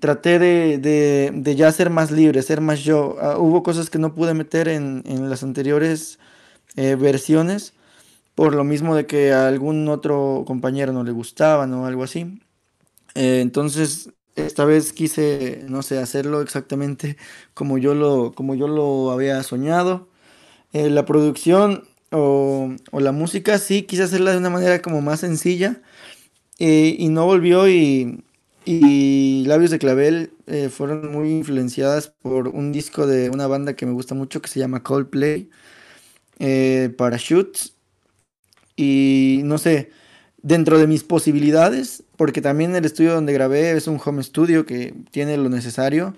traté 0.00 0.38
de, 0.38 1.54
ya 1.56 1.72
ser 1.72 1.90
más 1.90 2.12
libre, 2.12 2.42
ser 2.42 2.60
más 2.60 2.80
yo. 2.84 3.16
Ah, 3.20 3.38
hubo 3.38 3.64
cosas 3.64 3.90
que 3.90 3.98
no 3.98 4.14
pude 4.14 4.34
meter 4.34 4.68
en, 4.68 5.02
las 5.28 5.42
anteriores 5.42 6.18
versiones, 6.76 7.74
por 8.36 8.54
lo 8.56 8.64
mismo 8.64 8.96
de 8.96 9.06
que 9.06 9.32
a 9.34 9.48
algún 9.48 9.88
otro 9.88 10.44
compañero 10.46 10.92
no 10.94 11.04
le 11.04 11.12
gustaban 11.12 11.74
o 11.74 11.86
algo 11.86 12.04
así. 12.04 12.40
Eh, 13.14 13.40
entonces, 13.42 14.10
esta 14.36 14.64
vez 14.66 14.92
quise, 14.92 15.64
no 15.68 15.82
sé, 15.82 15.98
hacerlo 15.98 16.42
exactamente 16.42 17.16
como 17.54 17.78
yo 17.78 17.94
lo, 17.94 18.32
como 18.34 18.54
yo 18.56 18.68
lo 18.68 19.10
había 19.12 19.42
soñado. 19.44 20.08
Eh, 20.72 20.90
la 20.90 21.04
producción 21.06 21.84
o, 22.12 22.74
la 22.92 23.12
música 23.12 23.58
sí 23.58 23.82
quise 23.84 24.04
hacerla 24.04 24.32
de 24.32 24.38
una 24.38 24.50
manera 24.50 24.82
como 24.82 25.02
más 25.02 25.20
sencilla 25.20 25.82
y 26.58 27.08
no 27.10 27.26
volvió 27.26 27.68
y, 27.68 28.24
y 28.66 29.44
Labios 29.46 29.70
de 29.70 29.78
Clavel 29.78 30.32
eh, 30.48 30.68
fueron 30.70 31.12
muy 31.12 31.30
influenciadas 31.30 32.08
por 32.08 32.48
un 32.48 32.72
disco 32.72 33.06
de 33.06 33.30
una 33.30 33.46
banda 33.46 33.76
que 33.76 33.86
me 33.86 33.92
gusta 33.92 34.14
mucho 34.16 34.42
que 34.42 34.48
se 34.48 34.58
llama 34.58 34.82
Coldplay, 34.82 35.48
eh, 36.40 36.94
Parachutes. 36.98 37.75
Y 38.76 39.40
no 39.44 39.58
sé, 39.58 39.90
dentro 40.42 40.78
de 40.78 40.86
mis 40.86 41.02
posibilidades, 41.02 42.04
porque 42.16 42.40
también 42.40 42.76
el 42.76 42.84
estudio 42.84 43.14
donde 43.14 43.32
grabé 43.32 43.72
es 43.72 43.88
un 43.88 44.00
home 44.04 44.22
studio 44.22 44.66
que 44.66 44.94
tiene 45.10 45.36
lo 45.36 45.48
necesario, 45.48 46.14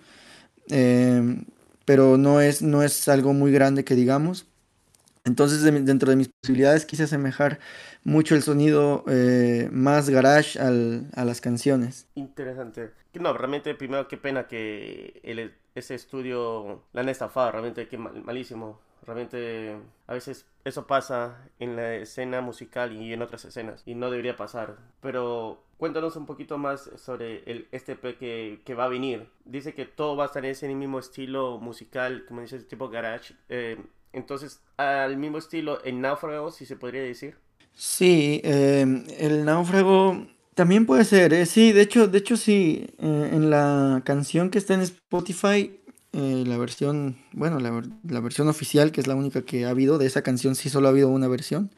eh, 0.71 1.43
pero 1.85 2.19
no 2.19 2.41
es, 2.41 2.61
no 2.61 2.83
es 2.83 3.09
algo 3.09 3.33
muy 3.33 3.53
grande 3.53 3.85
que 3.85 3.95
digamos. 3.95 4.47
Entonces, 5.25 5.63
dentro 5.63 6.11
de 6.11 6.17
mis 6.17 6.29
posibilidades 6.29 6.87
quise 6.87 7.05
asemejar 7.05 7.59
mucho 8.05 8.35
el 8.35 8.43
sonido 8.43 9.05
eh, 9.09 9.69
más 9.73 10.09
garage 10.09 10.59
a 10.59 11.25
las 11.25 11.41
canciones. 11.41 12.07
Interesante. 12.15 12.91
No, 13.15 13.33
realmente, 13.33 13.75
primero, 13.75 14.09
qué 14.09 14.17
pena 14.17 14.47
que 14.47 15.21
el, 15.23 15.55
ese 15.75 15.95
estudio 15.95 16.85
la 16.93 17.03
han 17.03 17.09
estafado, 17.09 17.53
realmente, 17.53 17.89
qué 17.89 17.99
malísimo. 17.99 18.81
Realmente, 19.07 19.77
a 20.07 20.15
veces 20.15 20.47
eso 20.65 20.87
pasa 20.87 21.49
en 21.59 21.77
la 21.77 21.95
escena 21.97 22.41
musical 22.41 22.93
y 22.93 23.13
en 23.13 23.23
otras 23.23 23.45
escenas, 23.45 23.83
y 23.87 23.95
no 23.95 24.11
debería 24.11 24.37
pasar. 24.37 24.77
Pero 25.01 25.63
cuéntanos 25.79 26.17
un 26.17 26.27
poquito 26.27 26.59
más 26.59 26.91
sobre 26.97 27.43
el, 27.51 27.69
este 27.73 27.97
P 27.97 28.17
que, 28.17 28.61
que 28.65 28.75
va 28.75 28.85
a 28.85 28.89
venir. 28.89 29.29
Dice 29.45 29.75
que 29.75 29.87
todo 29.87 30.17
va 30.17 30.25
a 30.25 30.27
estar 30.27 30.45
en 30.45 30.51
ese 30.51 30.69
mismo 30.75 30.99
estilo 30.99 31.59
musical, 31.59 32.25
como 32.27 32.41
dices, 32.43 32.69
tipo 32.69 32.89
garage. 32.89 33.35
Eh, 33.49 33.83
entonces, 34.13 34.61
al 34.77 35.17
mismo 35.17 35.39
estilo, 35.39 35.85
en 35.85 36.01
Náufrago, 36.01 36.51
si 36.51 36.67
se 36.67 36.77
podría 36.77 37.03
decir. 37.03 37.37
Sí, 37.79 38.41
em, 38.43 39.05
el 39.19 39.45
náufrago 39.45 40.27
también 40.55 40.85
puede 40.85 41.05
ser, 41.05 41.33
¿eh? 41.33 41.47
Sí, 41.47 41.71
de 41.71 41.83
hecho, 41.83 42.09
de 42.09 42.19
hecho 42.19 42.37
sí, 42.37 42.89
eh, 42.99 43.31
en 43.33 43.51
la 43.51 44.03
canción 44.05 44.51
que 44.51 44.59
está 44.59 44.75
en 44.75 44.81
Spotify, 44.81 45.81
eh, 46.13 46.45
la 46.47 46.57
versión, 46.59 47.19
bueno, 47.33 47.59
la, 47.61 47.83
la, 48.09 48.21
versión 48.21 48.49
oficial, 48.49 48.93
que 48.93 49.01
es 49.01 49.07
la 49.07 49.15
única 49.15 49.43
que 49.43 49.67
ha 49.67 49.71
habido, 49.71 49.99
de 49.99 50.07
esa 50.07 50.23
canción 50.23 50.55
sí 50.55 50.71
solo 50.71 50.89
ha 50.89 50.91
habido 50.91 51.09
una 51.09 51.29
versión. 51.29 51.71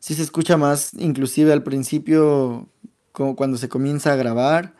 Sí 0.00 0.14
se 0.14 0.22
escucha 0.22 0.56
más, 0.56 0.92
inclusive 0.94 1.52
al 1.52 1.62
principio, 1.62 2.68
como 3.12 3.36
cuando 3.36 3.58
se 3.58 3.68
comienza 3.68 4.12
a 4.12 4.16
grabar. 4.16 4.74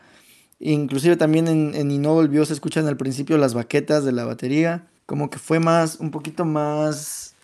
Inclusive 0.59 1.17
también 1.17 1.47
en, 1.47 1.75
en 1.75 1.91
Y 1.91 1.97
no 1.97 2.13
volvió 2.13 2.45
se 2.45 2.53
escuchan 2.53 2.87
al 2.87 2.97
principio 2.97 3.37
las 3.37 3.53
baquetas 3.53 4.05
de 4.05 4.11
la 4.13 4.25
batería 4.25 4.87
como 5.05 5.29
que 5.29 5.39
fue 5.39 5.59
más, 5.59 5.99
un 5.99 6.11
poquito 6.11 6.45
más, 6.45 7.35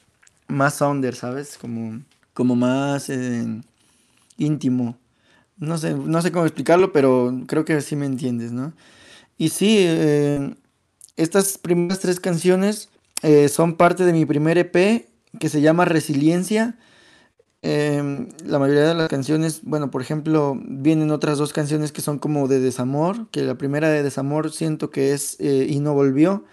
más 0.47 0.75
sounder, 0.75 1.15
¿sabes? 1.15 1.57
Como, 1.57 2.01
como 2.33 2.55
más 2.55 3.09
eh, 3.09 3.61
íntimo. 4.37 4.97
No 5.57 5.77
sé, 5.77 5.93
no 5.93 6.21
sé 6.21 6.31
cómo 6.31 6.45
explicarlo, 6.45 6.91
pero 6.91 7.33
creo 7.47 7.65
que 7.65 7.81
sí 7.81 7.95
me 7.95 8.07
entiendes, 8.07 8.51
¿no? 8.51 8.73
Y 9.37 9.49
sí, 9.49 9.77
eh, 9.79 10.55
estas 11.17 11.57
primeras 11.57 11.99
tres 11.99 12.19
canciones 12.19 12.89
eh, 13.21 13.49
son 13.49 13.75
parte 13.75 14.05
de 14.05 14.13
mi 14.13 14.25
primer 14.25 14.57
EP 14.57 15.07
que 15.39 15.49
se 15.49 15.61
llama 15.61 15.85
Resiliencia. 15.85 16.77
Em, 17.61 18.29
la 18.45 18.57
mayoría 18.57 18.87
de 18.87 18.95
las 18.95 19.07
canciones, 19.07 19.61
bueno, 19.63 19.91
por 19.91 20.01
ejemplo, 20.01 20.59
vienen 20.63 21.11
otras 21.11 21.37
dos 21.37 21.53
canciones 21.53 21.91
que 21.91 22.01
son 22.01 22.17
como 22.17 22.47
de 22.47 22.59
desamor, 22.59 23.29
que 23.29 23.43
la 23.43 23.55
primera 23.55 23.89
de 23.89 24.01
desamor 24.01 24.51
siento 24.51 24.89
que 24.89 25.13
es 25.13 25.37
Y 25.39 25.79
no 25.79 25.93
volvió. 25.93 26.43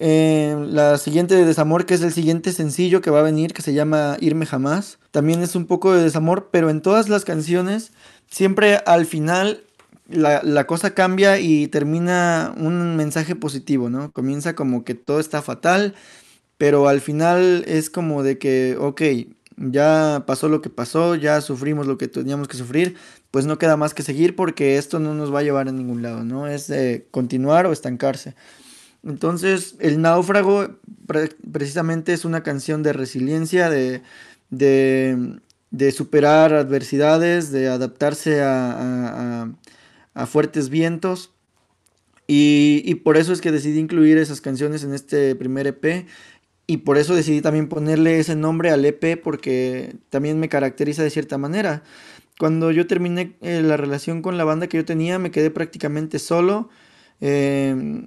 Eh, 0.00 0.56
la 0.70 0.98
siguiente 0.98 1.36
de 1.36 1.44
desamor, 1.44 1.86
que 1.86 1.94
es 1.94 2.02
el 2.02 2.12
siguiente 2.12 2.52
sencillo 2.52 3.00
que 3.00 3.10
va 3.10 3.20
a 3.20 3.24
venir, 3.24 3.52
que 3.52 3.62
se 3.62 3.74
llama 3.74 4.16
Irme 4.20 4.46
Jamás. 4.46 4.98
También 5.10 5.42
es 5.42 5.54
un 5.54 5.66
poco 5.66 5.92
de 5.92 6.02
desamor, 6.02 6.48
pero 6.50 6.70
en 6.70 6.82
todas 6.82 7.08
las 7.08 7.24
canciones, 7.24 7.92
siempre 8.28 8.78
al 8.86 9.06
final 9.06 9.62
la, 10.08 10.66
cosa 10.66 10.94
cambia 10.94 11.38
y 11.38 11.68
termina 11.68 12.54
un 12.56 12.96
mensaje 12.96 13.34
positivo, 13.34 13.90
¿no? 13.90 14.12
Comienza 14.12 14.54
como 14.54 14.84
que 14.84 14.94
todo 14.94 15.20
está 15.20 15.42
fatal, 15.42 15.94
pero 16.58 16.88
al 16.88 17.00
final 17.00 17.64
es 17.66 17.90
como 17.90 18.22
de 18.22 18.38
que, 18.38 18.76
ok, 18.78 19.02
ya 19.56 20.24
pasó 20.26 20.48
lo 20.48 20.60
que 20.60 20.70
pasó, 20.70 21.14
ya 21.14 21.40
sufrimos 21.40 21.86
lo 21.86 21.98
que 21.98 22.08
teníamos 22.08 22.48
que 22.48 22.56
sufrir, 22.56 22.96
pues 23.30 23.46
no 23.46 23.58
queda 23.58 23.76
más 23.76 23.94
que 23.94 24.02
seguir 24.02 24.36
porque 24.36 24.76
esto 24.78 25.00
no 25.00 25.14
nos 25.14 25.32
va 25.34 25.40
a 25.40 25.42
llevar 25.42 25.68
a 25.68 25.72
ningún 25.72 26.02
lado, 26.02 26.24
¿no? 26.24 26.46
Es 26.46 26.66
de 26.68 27.06
continuar 27.10 27.66
o 27.66 27.72
estancarse. 27.72 28.34
Entonces, 29.04 29.76
El 29.80 30.00
náufrago 30.00 30.68
precisamente 31.52 32.12
es 32.12 32.24
una 32.24 32.42
canción 32.42 32.82
de 32.82 32.92
resiliencia, 32.94 33.68
de, 33.68 34.02
de, 34.50 35.92
superar 35.92 36.54
adversidades, 36.54 37.50
de 37.52 37.68
adaptarse 37.68 38.40
a, 38.42 39.50
fuertes 40.26 40.68
vientos. 40.68 41.30
Y, 42.26 42.94
por 43.04 43.16
eso 43.16 43.32
es 43.32 43.40
que 43.40 43.52
decidí 43.52 43.78
incluir 43.78 44.16
esas 44.16 44.40
canciones 44.40 44.84
en 44.84 44.94
este 44.94 45.34
primer 45.34 45.66
EP. 45.66 46.06
Y 46.66 46.78
por 46.78 46.96
eso 46.96 47.14
decidí 47.14 47.42
también 47.42 47.68
ponerle 47.68 48.18
ese 48.18 48.36
nombre 48.36 48.70
al 48.70 48.84
EP 48.84 49.20
porque 49.22 49.96
también 50.08 50.40
me 50.40 50.48
caracteriza 50.48 51.02
de 51.02 51.10
cierta 51.10 51.36
manera. 51.36 51.82
Cuando 52.38 52.70
yo 52.70 52.86
terminé 52.86 53.36
eh, 53.42 53.60
la 53.62 53.76
relación 53.76 54.22
con 54.22 54.38
la 54.38 54.44
banda 54.44 54.66
que 54.66 54.78
yo 54.78 54.84
tenía, 54.84 55.18
me 55.18 55.30
quedé 55.30 55.50
prácticamente 55.50 56.18
solo. 56.18 56.70
Eh, 57.20 58.06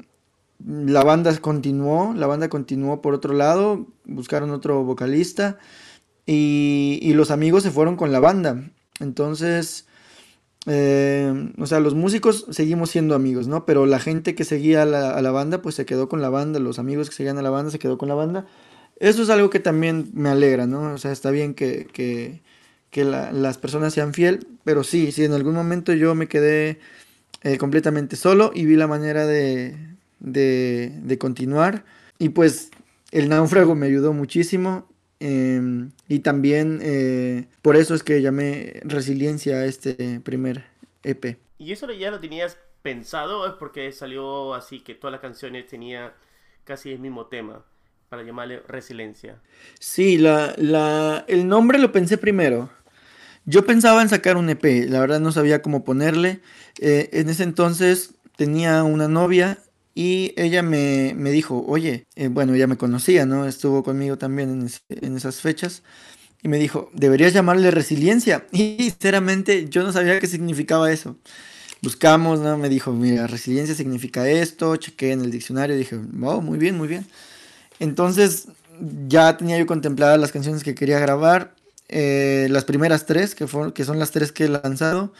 la 0.65 1.03
banda 1.03 1.35
continuó, 1.37 2.13
la 2.15 2.25
banda 2.27 2.49
continuó 2.49 3.01
por 3.01 3.13
otro 3.13 3.33
lado, 3.33 3.87
buscaron 4.05 4.49
otro 4.49 4.83
vocalista 4.83 5.59
y, 6.25 7.13
los 7.13 7.31
amigos 7.31 7.63
se 7.63 7.71
fueron 7.71 7.95
con 7.95 8.11
la 8.11 8.19
banda. 8.19 8.69
Entonces, 8.99 9.87
eh, 10.69 11.53
o 11.57 11.65
sea, 11.65 11.79
los 11.79 11.95
músicos 11.95 12.45
seguimos 12.49 12.89
siendo 12.89 13.15
amigos, 13.15 13.47
¿no? 13.47 13.65
Pero 13.65 13.85
la 13.85 13.99
gente 13.99 14.35
que 14.35 14.43
seguía 14.43 14.83
a 14.83 14.85
la, 14.85 15.31
banda, 15.31 15.61
pues 15.61 15.75
se 15.75 15.85
quedó 15.85 16.09
con 16.09 16.21
la 16.21 16.29
banda, 16.29 16.59
los 16.59 16.77
amigos 16.77 17.09
que 17.09 17.15
seguían 17.15 17.37
a 17.37 17.41
la 17.41 17.49
banda 17.49 17.71
se 17.71 17.79
quedó 17.79 17.97
con 17.97 18.09
la 18.09 18.15
banda. 18.15 18.45
Eso 18.99 19.23
es 19.23 19.29
algo 19.29 19.49
que 19.49 19.61
también 19.61 20.09
me 20.13 20.27
alegra, 20.29 20.67
¿no? 20.67 20.93
O 20.93 20.97
sea, 20.97 21.13
está 21.13 21.31
bien 21.31 21.53
que, 21.53 21.87
que, 21.93 22.41
las 23.05 23.57
personas 23.59 23.93
sean 23.93 24.13
fiel, 24.13 24.47
pero 24.63 24.83
sí, 24.83 25.11
sí, 25.11 25.23
en 25.23 25.33
algún 25.33 25.53
momento 25.53 25.93
yo 25.93 26.15
me 26.15 26.27
quedé 26.27 26.79
eh, 27.43 27.57
completamente 27.59 28.15
solo 28.15 28.51
y 28.53 28.65
vi 28.65 28.75
la 28.75 28.87
manera 28.87 29.25
de, 29.27 29.77
de, 30.19 31.17
continuar. 31.17 31.85
Y 32.19 32.29
pues 32.29 32.71
el 33.11 33.29
náufrago 33.29 33.75
me 33.75 33.85
ayudó 33.85 34.13
muchísimo. 34.13 34.87
Em, 35.19 35.91
y 36.07 36.19
también 36.19 36.79
eh, 36.81 37.47
por 37.61 37.75
eso 37.75 37.93
es 37.95 38.03
que 38.03 38.21
llamé 38.21 38.81
resiliencia 38.83 39.57
a 39.57 39.65
este 39.65 40.19
primer 40.21 40.65
EP. 41.03 41.37
¿Y 41.57 41.71
eso 41.71 41.91
ya 41.91 42.11
lo 42.11 42.19
tenías 42.19 42.57
pensado? 42.81 43.47
¿Es 43.47 43.53
porque 43.53 43.91
salió 43.91 44.53
así 44.53 44.79
que 44.79 44.95
todas 44.95 45.11
las 45.11 45.21
canciones 45.21 45.67
tenía 45.67 46.13
casi 46.63 46.91
el 46.91 46.99
mismo 46.99 47.27
tema? 47.27 47.65
Para 48.09 48.23
llamarle 48.23 48.61
resiliencia. 48.67 49.41
Sí, 49.79 50.17
la, 50.17 50.53
la, 50.57 51.25
el 51.27 51.47
nombre 51.47 51.77
lo 51.77 51.91
pensé 51.91 52.17
primero. 52.17 52.69
Yo 53.45 53.65
pensaba 53.65 54.01
en 54.01 54.09
sacar 54.09 54.37
un 54.37 54.49
EP, 54.49 54.63
la 54.89 54.99
verdad 54.99 55.19
no 55.19 55.31
sabía 55.31 55.61
cómo 55.61 55.83
ponerle. 55.83 56.41
Eh, 56.79 57.09
en 57.13 57.29
ese 57.29 57.43
entonces 57.43 58.13
tenía 58.35 58.83
una 58.83 59.07
novia 59.07 59.57
y 59.97 60.35
ella 60.37 60.61
me, 60.61 61.31
dijo, 61.31 61.65
oye, 61.67 62.05
eh, 62.15 62.27
bueno, 62.27 62.53
ella 62.53 62.67
me 62.67 62.77
conocía, 62.77 63.25
¿no? 63.25 63.47
Estuvo 63.47 63.81
conmigo 63.81 64.15
también 64.15 64.69
en, 64.89 65.17
esas 65.17 65.41
fechas. 65.41 65.81
Y 66.43 66.49
me 66.49 66.59
dijo, 66.59 66.91
deberías 66.93 67.33
llamarle 67.33 67.71
resiliencia. 67.71 68.45
Y 68.51 68.77
sinceramente 68.91 69.67
yo 69.69 69.81
no 69.81 69.91
sabía 69.91 70.19
qué 70.19 70.27
significaba 70.27 70.91
eso. 70.91 71.17
Buscamos, 71.81 72.39
¿no? 72.41 72.59
Me 72.59 72.69
dijo, 72.69 72.91
mira, 72.93 73.25
resiliencia 73.25 73.73
significa 73.73 74.29
esto. 74.29 74.75
Chequé 74.75 75.13
en 75.13 75.21
el 75.21 75.31
diccionario 75.31 75.75
y 75.75 75.79
dije, 75.79 75.95
wow, 75.95 76.43
muy 76.43 76.59
bien, 76.59 76.77
muy 76.77 76.87
bien. 76.87 77.03
Entonces 77.79 78.49
ya 79.07 79.35
tenía 79.35 79.57
yo 79.57 79.65
contempladas 79.65 80.19
las 80.19 80.31
canciones 80.31 80.63
que 80.63 80.75
quería 80.75 80.99
grabar. 80.99 81.55
Eh, 81.89 82.45
las 82.51 82.65
primeras 82.65 83.07
tres, 83.07 83.33
que, 83.33 83.47
que 83.73 83.83
son 83.83 83.97
las 83.97 84.11
tres 84.11 84.31
que 84.31 84.45
he 84.45 84.49
lanzado. 84.49 85.11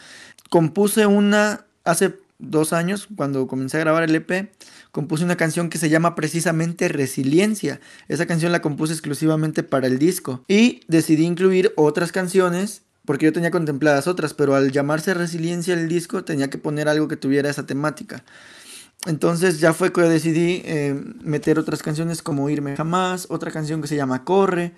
Compuse 0.50 1.04
una 1.06 1.64
hace 1.82 2.14
dos 2.38 2.72
años, 2.72 3.08
cuando 3.16 3.46
comencé 3.46 3.76
a 3.76 3.80
grabar 3.80 4.02
el 4.02 4.14
EP, 4.14 4.52
compuse 4.92 5.24
una 5.24 5.36
canción 5.36 5.70
que 5.70 5.78
se 5.78 5.88
llama 5.88 6.14
precisamente 6.14 6.88
Resiliencia. 6.88 7.80
Esa 8.08 8.26
canción 8.26 8.52
la 8.52 8.62
compuse 8.62 8.92
exclusivamente 8.92 9.62
para 9.62 9.86
el 9.86 9.98
disco. 9.98 10.44
Y 10.48 10.80
decidí 10.88 11.24
incluir 11.24 11.72
otras 11.76 12.12
canciones, 12.12 12.82
porque 13.04 13.26
yo 13.26 13.32
tenía 13.32 13.50
contempladas 13.50 14.06
otras, 14.06 14.34
pero 14.34 14.54
al 14.54 14.72
llamarse 14.72 15.14
Resiliencia 15.14 15.74
el 15.74 15.88
disco 15.88 16.24
tenía 16.24 16.50
que 16.50 16.58
poner 16.58 16.88
algo 16.88 17.08
que 17.08 17.16
tuviera 17.16 17.50
esa 17.50 17.66
temática. 17.66 18.24
Entonces 19.06 19.60
ya 19.60 19.72
fue 19.72 19.92
que 19.92 20.00
decidí 20.02 20.62
eh, 20.64 21.00
meter 21.22 21.58
otras 21.58 21.82
canciones 21.82 22.20
como 22.20 22.50
Irme 22.50 22.76
Jamás, 22.76 23.26
otra 23.30 23.50
canción 23.50 23.80
que 23.80 23.88
se 23.88 23.96
llama 23.96 24.24
Corre, 24.24 24.74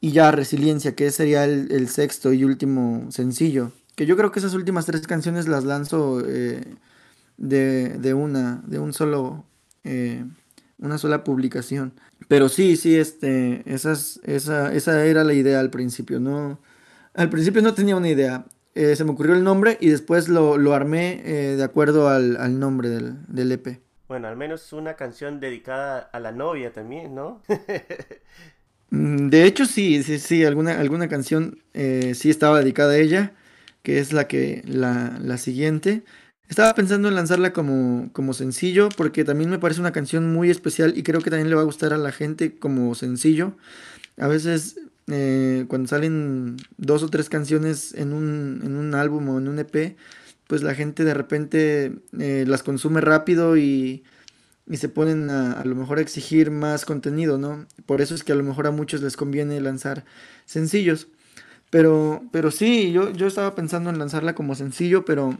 y 0.00 0.12
ya 0.12 0.30
Resiliencia, 0.30 0.94
que 0.94 1.10
sería 1.10 1.44
el, 1.44 1.88
sexto 1.88 2.32
y 2.32 2.44
último 2.44 3.10
sencillo. 3.10 3.72
Que 3.98 4.06
yo 4.06 4.16
creo 4.16 4.30
que 4.30 4.38
esas 4.38 4.54
últimas 4.54 4.86
tres 4.86 5.04
canciones 5.08 5.48
las 5.48 5.64
lanzo 5.64 6.22
eh, 6.24 6.76
de, 7.36 8.14
una, 8.14 8.62
de 8.64 8.78
un 8.78 8.92
solo, 8.92 9.44
eh, 9.82 10.24
una 10.78 10.98
sola 10.98 11.24
publicación. 11.24 11.94
Pero 12.28 12.48
sí, 12.48 12.76
sí, 12.76 12.96
este, 12.96 13.64
esas, 13.66 14.20
esa, 14.22 14.72
esa 14.72 15.04
era 15.04 15.24
la 15.24 15.32
idea 15.32 15.58
al 15.58 15.70
principio, 15.70 16.20
¿no? 16.20 16.60
Al 17.12 17.28
principio 17.28 17.60
no 17.60 17.74
tenía 17.74 17.96
una 17.96 18.08
idea. 18.08 18.44
Eh, 18.76 18.94
se 18.94 19.02
me 19.02 19.10
ocurrió 19.10 19.34
el 19.34 19.42
nombre 19.42 19.78
y 19.80 19.88
después 19.88 20.28
lo, 20.28 20.54
armé 20.72 21.20
de 21.24 21.64
acuerdo 21.64 22.08
al, 22.08 22.60
nombre 22.60 22.90
del, 22.90 23.26
del 23.26 23.50
EP. 23.50 23.80
Bueno, 24.06 24.28
al 24.28 24.36
menos 24.36 24.72
una 24.72 24.94
canción 24.94 25.40
dedicada 25.40 25.98
a 25.98 26.20
la 26.20 26.30
novia 26.30 26.72
también, 26.72 27.16
¿no? 27.16 27.42
Mm, 28.90 29.28
de 29.28 29.44
hecho, 29.44 29.66
sí, 29.66 30.02
sí, 30.02 30.18
sí, 30.18 30.44
alguna, 30.44 30.80
alguna 30.80 31.08
canción 31.08 31.58
eh, 31.74 32.14
sí 32.14 32.30
estaba 32.30 32.60
dedicada 32.60 32.92
a 32.92 32.96
ella, 32.96 33.32
que 33.88 34.00
es 34.00 34.12
la 34.12 34.28
que, 34.28 34.62
la, 34.66 35.18
la 35.18 35.38
siguiente. 35.38 36.02
Estaba 36.50 36.74
pensando 36.74 37.08
en 37.08 37.14
lanzarla 37.14 37.54
como, 37.54 38.10
como 38.12 38.34
sencillo, 38.34 38.90
porque 38.90 39.24
también 39.24 39.48
me 39.48 39.58
parece 39.58 39.80
una 39.80 39.92
canción 39.92 40.30
muy 40.30 40.50
especial 40.50 40.92
y 40.94 41.02
creo 41.02 41.22
que 41.22 41.30
también 41.30 41.48
le 41.48 41.54
va 41.54 41.62
a 41.62 41.64
gustar 41.64 41.94
a 41.94 41.96
la 41.96 42.12
gente 42.12 42.58
como 42.58 42.94
sencillo. 42.94 43.56
A 44.18 44.28
veces 44.28 44.78
eh, 45.06 45.64
cuando 45.68 45.88
salen 45.88 46.58
dos 46.76 47.02
o 47.02 47.08
tres 47.08 47.30
canciones 47.30 47.94
en 47.94 48.12
un, 48.12 48.60
en 48.62 48.76
un 48.76 48.94
álbum 48.94 49.26
o 49.30 49.38
en 49.38 49.48
un 49.48 49.58
EP, 49.58 49.96
pues 50.46 50.62
la 50.62 50.74
gente 50.74 51.02
de 51.04 51.14
repente 51.14 51.92
eh, 52.18 52.44
las 52.46 52.62
consume 52.62 53.00
rápido 53.00 53.56
y 53.56 54.04
y 54.70 54.76
se 54.76 54.90
ponen 54.90 55.30
a, 55.30 55.52
a 55.52 55.64
lo 55.64 55.74
mejor 55.74 55.96
a 55.96 56.02
exigir 56.02 56.50
más 56.50 56.84
contenido, 56.84 57.38
¿no? 57.38 57.66
Por 57.86 58.02
eso 58.02 58.14
es 58.14 58.22
que 58.22 58.32
a 58.32 58.34
lo 58.34 58.44
mejor 58.44 58.66
a 58.66 58.70
muchos 58.70 59.00
les 59.00 59.16
conviene 59.16 59.58
lanzar 59.62 60.04
sencillos. 60.44 61.08
Pero, 61.70 62.22
pero 62.32 62.50
sí, 62.50 62.92
yo, 62.92 63.10
yo 63.10 63.26
estaba 63.26 63.54
pensando 63.54 63.90
en 63.90 63.98
lanzarla 63.98 64.34
como 64.34 64.54
sencillo, 64.54 65.04
pero 65.04 65.36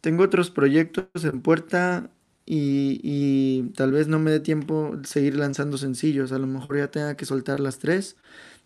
tengo 0.00 0.24
otros 0.24 0.50
proyectos 0.50 1.06
en 1.24 1.40
puerta 1.40 2.10
y, 2.44 3.00
y, 3.02 3.70
tal 3.76 3.92
vez 3.92 4.08
no 4.08 4.18
me 4.18 4.30
dé 4.30 4.40
tiempo 4.40 4.98
seguir 5.04 5.36
lanzando 5.36 5.78
sencillos. 5.78 6.32
A 6.32 6.38
lo 6.38 6.46
mejor 6.46 6.78
ya 6.78 6.90
tenga 6.90 7.16
que 7.16 7.24
soltar 7.24 7.60
las 7.60 7.78
tres. 7.78 8.16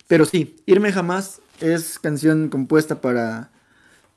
Pero 0.07 0.25
sí, 0.25 0.55
Irme 0.65 0.91
Jamás 0.91 1.41
es 1.61 1.99
canción 1.99 2.49
compuesta 2.49 3.01
para, 3.01 3.51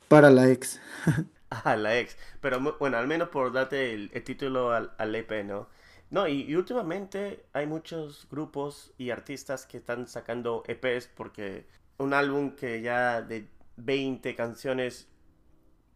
para 0.09 0.31
la 0.31 0.51
ex. 0.51 0.81
a 1.65 1.77
la 1.77 1.99
ex. 1.99 2.17
Pero 2.41 2.61
bueno, 2.79 2.97
al 2.97 3.07
menos 3.07 3.29
por 3.29 3.53
darte 3.53 3.93
el, 3.93 4.11
título 4.25 4.73
al, 4.73 4.93
al, 4.99 5.15
EP, 5.15 5.45
¿no? 5.45 5.69
No, 6.11 6.27
y, 6.27 6.55
últimamente 6.55 7.45
hay 7.53 7.67
muchos 7.67 8.27
grupos 8.31 8.93
y 8.99 9.11
artistas 9.11 9.67
que 9.67 9.79
están 9.79 10.09
sacando 10.09 10.65
EPs 10.67 11.09
porque 11.09 11.67
un 12.01 12.15
álbum 12.15 12.57
que 12.57 12.81
ya 12.81 13.23
de 13.23 13.47
20 13.77 14.35
canciones 14.35 15.07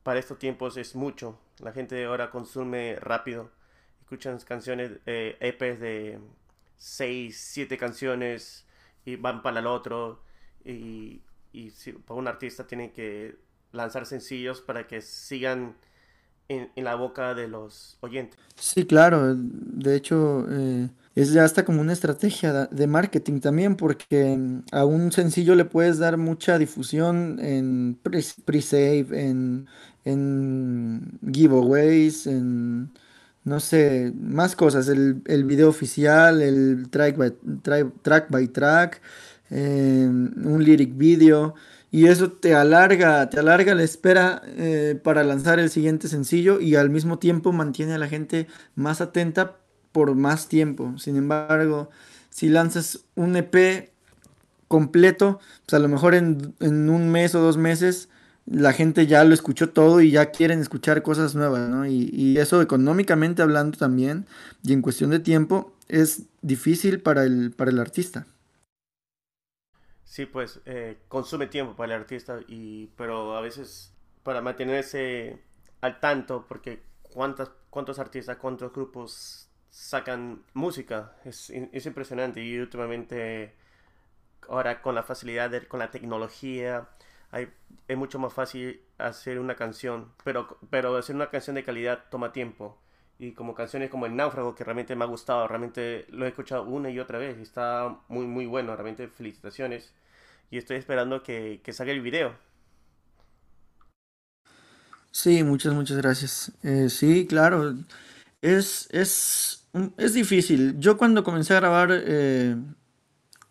para 0.03 0.21
estos 0.21 0.39
tiempos 0.39 0.77
es 0.77 0.95
mucho. 0.95 1.41
La 1.61 1.73
gente 1.73 2.05
ahora 2.05 2.31
consume 2.31 2.97
rápido. 2.97 3.51
Escuchan 4.01 4.39
canciones, 4.41 4.93
eh, 5.07 5.37
EPs 5.41 5.81
de 5.81 6.21
6, 6.77 7.37
7 7.53 7.79
canciones 7.79 8.67
y 9.07 9.17
van 9.17 9.43
para 9.43 9.61
el 9.61 9.67
otro. 9.67 10.23
Y, 10.65 11.23
y 11.53 11.71
si, 11.71 11.93
para 11.93 12.21
un 12.21 12.29
artista 12.29 12.67
tiene 12.67 12.93
que 12.93 13.37
lanzar 13.73 14.05
sencillos 14.05 14.61
para 14.61 14.87
que 14.87 15.01
sigan 15.01 15.75
en, 16.49 16.71
la 16.77 16.95
boca 16.97 17.35
de 17.35 17.49
los 17.49 17.97
oyentes. 18.01 18.39
Sí, 18.57 18.87
claro. 18.87 19.35
De 19.35 19.97
hecho, 19.97 20.47
eh, 20.51 20.91
es 21.15 21.33
ya 21.33 21.45
hasta 21.45 21.65
como 21.65 21.81
una 21.81 21.93
estrategia 21.93 22.67
de 22.67 22.87
marketing 22.87 23.41
también, 23.41 23.77
porque 23.77 24.39
a 24.73 24.85
un 24.85 25.13
sencillo 25.13 25.55
le 25.55 25.65
puedes 25.65 25.99
dar 25.99 26.17
mucha 26.17 26.59
difusión 26.59 27.39
en 27.41 27.99
pre-save, 28.03 29.07
en, 29.13 29.67
en 30.05 31.19
giveaways, 31.33 32.27
en 32.27 32.93
no 33.45 33.61
sé, 33.61 34.13
más 34.19 34.57
cosas, 34.57 34.89
el, 34.89 35.23
el 35.27 35.45
video 35.45 35.69
oficial, 35.69 36.41
el 36.43 36.89
track 36.91 37.17
by 37.17 38.49
track, 38.49 39.03
eh, 39.51 40.07
un 40.09 40.65
lyric 40.65 40.97
video 40.97 41.55
y 41.91 42.07
eso 42.07 42.33
te 42.33 42.55
alarga, 42.55 43.29
te 43.31 43.39
alarga 43.39 43.75
la 43.75 43.85
espera 43.85 44.43
eh, 44.47 44.99
para 45.03 45.23
lanzar 45.23 45.61
el 45.61 45.71
siguiente 45.71 46.09
sencillo 46.09 46.59
y 46.61 46.75
al 46.77 46.91
mismo 46.91 47.19
tiempo 47.19 47.53
mantiene 47.53 47.95
a 47.95 47.99
la 47.99 48.09
gente 48.09 48.49
más 48.75 49.01
atenta 49.01 49.59
por 49.95 50.15
más 50.17 50.49
tiempo. 50.49 50.99
Sin 50.99 51.15
embargo, 51.17 51.89
si 52.31 52.49
lanzas 52.49 53.05
un 53.15 53.37
EP 53.37 53.93
completo, 54.67 55.39
pues 55.65 55.75
a 55.75 55.79
lo 55.79 55.87
mejor 55.87 56.15
en, 56.15 56.55
un 56.61 57.11
mes 57.11 57.37
o 57.37 57.41
dos 57.41 57.57
meses 57.57 58.09
la 58.45 58.73
gente 58.73 59.07
ya 59.07 59.23
lo 59.23 59.33
escuchó 59.33 59.71
todo 59.71 60.01
y 60.01 60.11
ya 60.11 60.27
quieren 60.33 60.61
escuchar 60.61 61.03
cosas 61.03 61.37
nuevas, 61.37 61.69
¿no? 61.71 61.87
Y, 61.87 62.11
y 62.13 62.39
eso 62.39 62.61
económicamente 62.61 63.41
hablando 63.41 63.79
también 63.79 64.27
y 64.65 64.73
en 64.73 64.83
cuestión 64.83 65.11
de 65.11 65.21
tiempo 65.21 65.73
es 65.89 66.25
difícil 66.43 67.01
para 67.01 67.23
el, 67.23 67.53
para 67.53 67.71
el 67.71 67.79
artista. 67.79 68.27
Sí, 70.03 70.27
pues 70.27 70.61
eh, 70.67 70.99
consume 71.09 71.47
tiempo 71.47 71.77
para 71.77 71.95
el 71.95 72.01
artista, 72.01 72.41
y, 72.49 72.89
pero 72.97 73.37
a 73.37 73.41
veces 73.41 73.93
para 74.25 74.41
mantenerse 74.41 75.41
al 75.81 76.01
tanto, 76.01 76.47
porque 76.49 76.83
cuántas, 77.03 77.51
cuántos 77.71 77.99
artistas, 78.01 78.37
cuántos 78.39 78.73
grupos 78.73 79.49
sacan 79.75 80.45
música, 80.53 81.17
es, 81.25 81.51
es 81.51 81.85
impresionante 81.85 82.41
y 82.41 82.57
últimamente 82.59 83.55
ahora 84.49 84.81
con 84.81 84.95
la 84.95 85.03
facilidad, 85.03 85.51
con 85.67 85.81
la 85.81 85.91
tecnología, 85.91 86.89
hay, 87.33 87.49
es 87.89 87.97
mucho 87.97 88.21
más 88.21 88.33
fácil 88.33 88.81
hacer 88.99 89.41
una 89.41 89.57
canción, 89.57 90.13
pero, 90.23 90.59
pero 90.71 90.97
hacer 90.97 91.17
una 91.17 91.29
canción 91.29 91.57
de 91.57 91.65
calidad 91.65 92.05
toma 92.09 92.33
tiempo. 92.33 92.79
Y 93.19 93.33
como 93.33 93.55
canciones 93.55 93.91
como 93.91 94.07
El 94.07 94.15
Náufrago, 94.15 94.55
que 94.55 94.63
realmente 94.63 94.95
me 94.95 95.05
ha 95.05 95.09
gustado, 95.09 95.47
realmente 95.49 96.07
lo 96.09 96.25
he 96.25 96.29
escuchado 96.29 96.63
una 96.65 96.91
y 96.91 97.01
otra 97.01 97.19
vez, 97.19 97.37
está 97.39 97.99
muy, 98.09 98.27
muy 98.27 98.47
bueno, 98.47 98.77
realmente 98.77 99.09
felicitaciones 99.09 99.93
y 100.51 100.59
estoy 100.59 100.77
esperando 100.77 101.23
que, 101.25 101.61
que 101.65 101.73
salga 101.73 101.93
el 101.93 102.01
video. 102.01 102.37
Sí, 105.11 105.43
muchas, 105.43 105.75
muchas 105.75 105.97
gracias. 105.97 106.53
Eh, 106.63 106.89
sí, 106.89 107.27
claro, 107.27 107.75
es, 108.45 108.89
es, 108.93 109.67
es 109.97 110.15
difícil. 110.15 110.77
Yo 110.79 110.97
cuando 110.97 111.25
comencé 111.25 111.55
a 111.55 111.61
grabar 111.61 111.91
eh, 111.93 112.57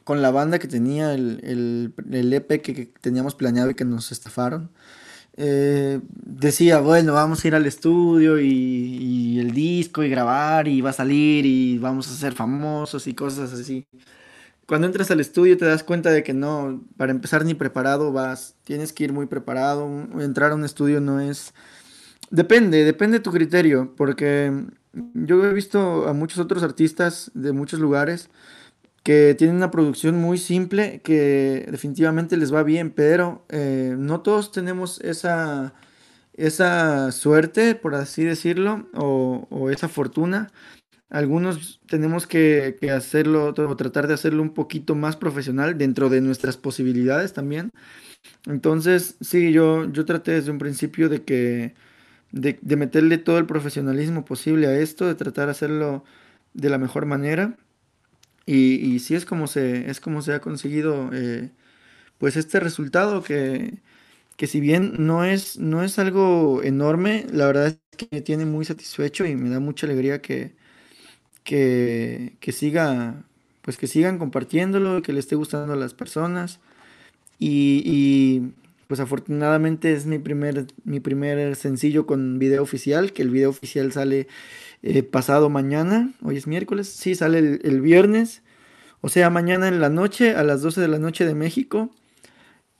con 0.03 0.21
la 0.21 0.31
banda 0.31 0.59
que 0.59 0.67
tenía, 0.67 1.13
el, 1.13 1.93
el, 2.11 2.33
EP 2.33 2.61
que, 2.61 2.93
teníamos 3.01 3.35
planeado 3.35 3.71
y 3.71 3.75
que 3.75 3.85
nos 3.85 4.11
estafaron, 4.11 4.71
eh, 5.35 5.99
decía, 6.11 6.79
bueno, 6.79 7.13
vamos 7.13 7.43
a 7.43 7.47
ir 7.47 7.55
al 7.55 7.65
estudio 7.65 8.39
y, 8.39 9.39
el 9.39 9.51
disco 9.51 10.03
y 10.03 10.09
grabar 10.09 10.67
y 10.67 10.81
va 10.81 10.91
a 10.91 10.93
salir 10.93 11.45
y 11.45 11.79
vamos 11.79 12.07
a 12.07 12.15
ser 12.15 12.33
famosos 12.33 13.07
y 13.07 13.13
cosas 13.13 13.51
así 13.51 13.85
cuando 14.65 14.87
entras 14.87 15.11
al 15.11 15.19
estudio 15.19 15.57
te 15.57 15.65
das 15.65 15.83
cuenta 15.83 16.09
de 16.11 16.23
que 16.23 16.33
no, 16.33 16.81
para 16.97 17.11
empezar 17.11 17.43
ni 17.45 17.53
preparado 17.53 18.11
vas, 18.11 18.55
tienes 18.63 18.93
que 18.93 19.03
ir 19.03 19.13
muy 19.13 19.25
preparado, 19.25 19.87
entrar 20.19 20.51
a 20.51 20.55
un 20.55 20.63
estudio 20.63 21.01
no 21.01 21.19
es... 21.19 21.53
Depende, 22.33 22.83
depende 22.83 23.19
de 23.19 23.23
tu 23.23 23.31
criterio, 23.31 23.93
porque 23.95 24.51
yo 25.13 25.45
he 25.45 25.53
visto 25.53 26.07
a 26.07 26.13
muchos 26.13 26.39
otros 26.39 26.63
artistas 26.63 27.29
de 27.35 27.51
muchos 27.51 27.79
lugares 27.79 28.31
que 29.03 29.35
tienen 29.37 29.57
una 29.57 29.69
producción 29.69 30.15
muy 30.19 30.39
simple, 30.39 31.01
que 31.03 31.67
definitivamente 31.69 32.35
les 32.35 32.51
va 32.51 32.63
bien, 32.63 32.89
pero 32.89 33.45
eh, 33.49 33.93
no 33.99 34.21
todos 34.21 34.51
tenemos 34.51 34.99
esa, 35.01 35.75
esa 36.33 37.11
suerte, 37.11 37.75
por 37.75 37.93
así 37.93 38.23
decirlo, 38.23 38.89
o, 38.95 39.69
esa 39.69 39.87
fortuna 39.87 40.51
algunos 41.11 41.81
tenemos 41.87 42.25
que, 42.25 42.77
hacerlo 42.91 43.53
o 43.55 43.75
tratar 43.75 44.07
de 44.07 44.15
hacerlo 44.15 44.41
un 44.41 44.55
poquito 44.55 44.95
más 44.95 45.17
profesional 45.17 45.77
dentro 45.77 46.09
de 46.09 46.21
nuestras 46.21 46.57
posibilidades 46.57 47.33
también. 47.33 47.69
Entonces, 48.47 49.17
sí, 49.21 49.51
yo, 49.53 49.85
yo 49.91 50.05
traté 50.05 50.31
desde 50.31 50.51
un 50.51 50.57
principio 50.57 51.09
de 51.09 51.23
que 51.23 51.75
de, 52.33 52.59
meterle 52.77 53.19
todo 53.19 53.39
el 53.39 53.47
profesionalismo 53.47 54.25
posible 54.25 54.67
a 54.67 54.77
esto, 54.79 55.07
de 55.07 55.15
tratar 55.15 55.47
de 55.47 55.51
hacerlo 55.53 56.03
de 56.53 56.69
la 56.71 56.79
mejor 56.79 57.05
manera. 57.07 57.57
Y, 58.45 58.75
y 58.75 58.99
sí 58.99 59.15
es 59.15 59.25
como 59.25 59.47
se, 59.47 59.89
es 59.89 59.99
como 60.01 60.21
se 60.21 60.33
ha 60.33 60.41
conseguido 60.41 61.09
eh, 61.13 61.51
pues 62.19 62.37
este 62.37 62.59
resultado 62.61 63.23
que, 63.23 63.79
que 64.37 64.47
si 64.47 64.61
bien 64.61 64.95
no 64.99 65.25
es, 65.25 65.59
no 65.59 65.83
es 65.83 65.99
algo 65.99 66.63
enorme, 66.63 67.25
la 67.31 67.47
verdad 67.47 67.67
es 67.69 67.79
que 67.97 68.07
me 68.11 68.21
tiene 68.21 68.45
muy 68.45 68.65
satisfecho 68.65 69.25
y 69.25 69.35
me 69.35 69.49
da 69.49 69.59
mucha 69.61 69.87
alegría 69.87 70.21
que, 70.21 70.55
que, 71.43 72.37
que 72.39 72.51
siga, 72.51 73.25
pues 73.61 73.77
que 73.77 73.87
sigan 73.87 74.19
compartiéndolo, 74.19 75.01
que 75.01 75.13
le 75.13 75.19
esté 75.19 75.35
gustando 75.35 75.73
a 75.73 75.77
las 75.77 75.93
personas. 75.93 76.59
Y, 77.39 78.53
pues 78.93 78.99
afortunadamente 78.99 79.91
es 79.91 80.05
mi 80.05 80.19
primer, 80.19 80.67
mi 80.83 80.99
primer 80.99 81.55
sencillo 81.55 82.05
con 82.05 82.37
video 82.37 82.61
oficial, 82.61 83.11
que 83.11 83.23
el 83.23 83.31
video 83.31 83.49
oficial 83.49 83.91
sale 83.91 84.27
eh, 84.83 85.01
pasado 85.01 85.49
mañana, 85.49 86.13
hoy 86.21 86.37
es 86.37 86.45
miércoles, 86.45 86.89
sí, 86.89 87.15
sale 87.15 87.39
el, 87.39 87.81
viernes. 87.81 88.43
O 89.01 89.09
sea, 89.09 89.31
mañana 89.31 89.67
en 89.67 89.81
la 89.81 89.89
noche, 89.89 90.35
a 90.35 90.43
las 90.43 90.61
12 90.61 90.79
de 90.79 90.87
la 90.89 90.99
noche 90.99 91.25
de 91.25 91.33
México. 91.33 91.89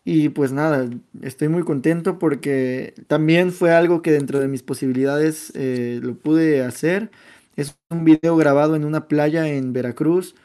Y 0.06 0.30
pues 0.30 0.52
nada, 0.52 0.88
estoy 1.23 1.47
muy 1.47 1.63
contento 1.63 2.19
porque 2.19 2.93
también 3.08 3.52
fue 3.52 3.71
algo 3.73 4.04
que 4.04 4.12
dentro 4.12 4.39
de 4.39 4.47
mis 4.47 4.62
posibilidades 4.62 5.52
eh, 5.56 5.99
lo 6.04 6.13
pude 6.15 6.62
hacer. 6.62 7.10
Es 7.56 7.76
un 7.89 8.06
video 8.06 8.36
grabado 8.38 8.76
en 8.76 8.86
una 8.86 9.08
playa 9.08 9.47
en 9.47 9.73
Veracruz 9.73 10.36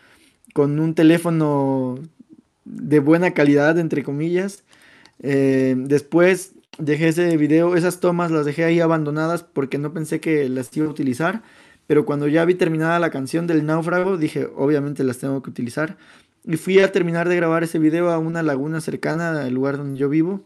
con 0.54 0.80
un 0.80 0.94
teléfono 0.94 1.98
de 2.64 3.00
buena 3.00 3.34
calidad, 3.34 3.78
entre 3.78 4.02
comillas. 4.02 4.64
Eh, 5.22 5.74
después 5.76 6.52
dejé 6.78 7.08
ese 7.08 7.36
video, 7.36 7.76
esas 7.76 8.00
tomas 8.00 8.30
las 8.30 8.46
dejé 8.46 8.64
ahí 8.64 8.80
abandonadas 8.80 9.42
porque 9.42 9.78
no 9.78 9.92
pensé 9.92 10.20
que 10.20 10.48
las 10.48 10.74
iba 10.76 10.86
a 10.86 10.90
utilizar. 10.90 11.42
Pero 11.86 12.04
cuando 12.04 12.28
ya 12.28 12.44
vi 12.44 12.54
terminada 12.54 12.98
la 12.98 13.10
canción 13.10 13.46
del 13.46 13.64
náufrago, 13.64 14.18
dije, 14.18 14.46
obviamente 14.54 15.04
las 15.04 15.18
tengo 15.18 15.42
que 15.42 15.50
utilizar. 15.50 15.96
Y 16.44 16.56
fui 16.56 16.78
a 16.80 16.92
terminar 16.92 17.28
de 17.28 17.36
grabar 17.36 17.64
ese 17.64 17.78
video 17.78 18.10
a 18.10 18.18
una 18.18 18.42
laguna 18.42 18.80
cercana 18.80 19.42
al 19.42 19.54
lugar 19.54 19.78
donde 19.78 19.98
yo 19.98 20.08
vivo. 20.08 20.42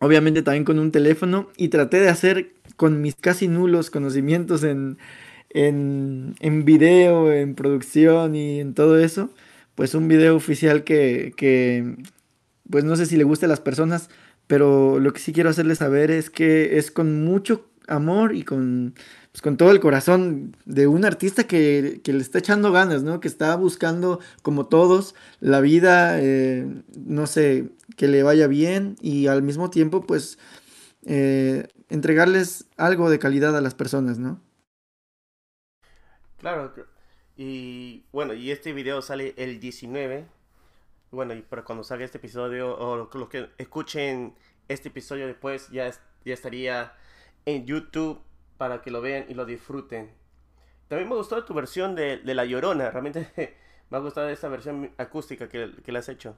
Obviamente 0.00 0.42
también 0.42 0.64
con 0.64 0.80
un 0.80 0.90
teléfono. 0.90 1.48
Y 1.56 1.68
traté 1.68 2.00
de 2.00 2.08
hacer 2.08 2.52
con 2.76 3.00
mis 3.00 3.14
casi 3.14 3.46
nulos 3.46 3.90
conocimientos 3.90 4.64
en, 4.64 4.98
en, 5.50 6.34
en 6.40 6.64
video, 6.64 7.32
en 7.32 7.54
producción 7.54 8.34
y 8.34 8.58
en 8.60 8.74
todo 8.74 8.98
eso. 8.98 9.30
Pues 9.76 9.94
un 9.94 10.08
video 10.08 10.34
oficial 10.34 10.84
que, 10.84 11.34
que, 11.36 11.96
pues 12.70 12.84
no 12.84 12.96
sé 12.96 13.06
si 13.06 13.16
le 13.16 13.24
guste 13.24 13.46
a 13.46 13.48
las 13.48 13.60
personas. 13.60 14.08
Pero 14.46 15.00
lo 15.00 15.12
que 15.12 15.20
sí 15.20 15.32
quiero 15.32 15.50
hacerles 15.50 15.78
saber 15.78 16.10
es 16.10 16.30
que 16.30 16.78
es 16.78 16.90
con 16.90 17.24
mucho 17.24 17.66
amor 17.88 18.34
y 18.34 18.44
con 18.44 18.94
pues, 19.36 19.42
con 19.42 19.58
todo 19.58 19.70
el 19.70 19.80
corazón 19.80 20.56
de 20.64 20.86
un 20.86 21.04
artista 21.04 21.46
que, 21.46 22.00
le 22.02 22.18
está 22.18 22.38
echando 22.38 22.72
ganas, 22.72 23.02
¿no? 23.02 23.20
Que 23.20 23.28
está 23.28 23.54
buscando, 23.54 24.18
como 24.40 24.64
todos, 24.64 25.14
la 25.40 25.60
vida, 25.60 26.18
eh, 26.22 26.66
no 26.96 27.26
sé, 27.26 27.68
que 27.98 28.08
le 28.08 28.22
vaya 28.22 28.46
bien 28.46 28.96
y 29.02 29.26
al 29.26 29.42
mismo 29.42 29.68
tiempo, 29.68 30.06
pues, 30.06 30.38
eh, 31.04 31.68
entregarles 31.90 32.64
algo 32.78 33.10
de 33.10 33.18
calidad 33.18 33.54
a 33.54 33.60
las 33.60 33.74
personas, 33.74 34.18
¿no? 34.18 34.40
Claro, 36.38 36.72
y 37.36 38.04
bueno, 38.12 38.32
y 38.32 38.50
este 38.50 38.72
video 38.72 39.02
sale 39.02 39.34
el 39.36 39.60
19. 39.60 40.24
Bueno, 41.10 41.34
y 41.34 41.42
para 41.42 41.64
cuando 41.64 41.84
salga 41.84 42.04
este 42.04 42.18
episodio, 42.18 42.76
o 42.76 42.96
los 42.96 43.28
que 43.28 43.48
escuchen 43.58 44.34
este 44.68 44.88
episodio 44.88 45.26
después, 45.26 45.68
ya, 45.70 45.90
ya 46.24 46.34
estaría 46.34 46.92
en 47.44 47.66
YouTube 47.66 48.20
para 48.56 48.82
que 48.82 48.90
lo 48.90 49.00
vean 49.00 49.26
y 49.28 49.34
lo 49.34 49.44
disfruten. 49.44 50.10
También 50.88 51.08
me 51.08 51.16
gustó 51.16 51.44
tu 51.44 51.54
versión 51.54 51.94
de, 51.94 52.20
La 52.24 52.44
Llorona, 52.44 52.90
realmente 52.90 53.28
me 53.90 53.96
ha 53.98 54.00
gustado 54.00 54.28
esa 54.28 54.48
versión 54.48 54.92
acústica 54.98 55.48
que, 55.48 55.72
que 55.84 55.92
le 55.92 55.98
has 55.98 56.08
hecho. 56.08 56.36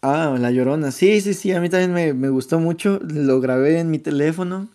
Ah, 0.00 0.36
La 0.38 0.52
Llorona, 0.52 0.92
sí, 0.92 1.20
sí, 1.20 1.34
sí, 1.34 1.52
a 1.52 1.60
mí 1.60 1.68
también 1.68 2.20
me, 2.20 2.28
gustó 2.28 2.60
mucho, 2.60 3.00
lo 3.02 3.40
grabé 3.40 3.80
en 3.80 3.90
mi 3.90 3.98
teléfono, 3.98 4.68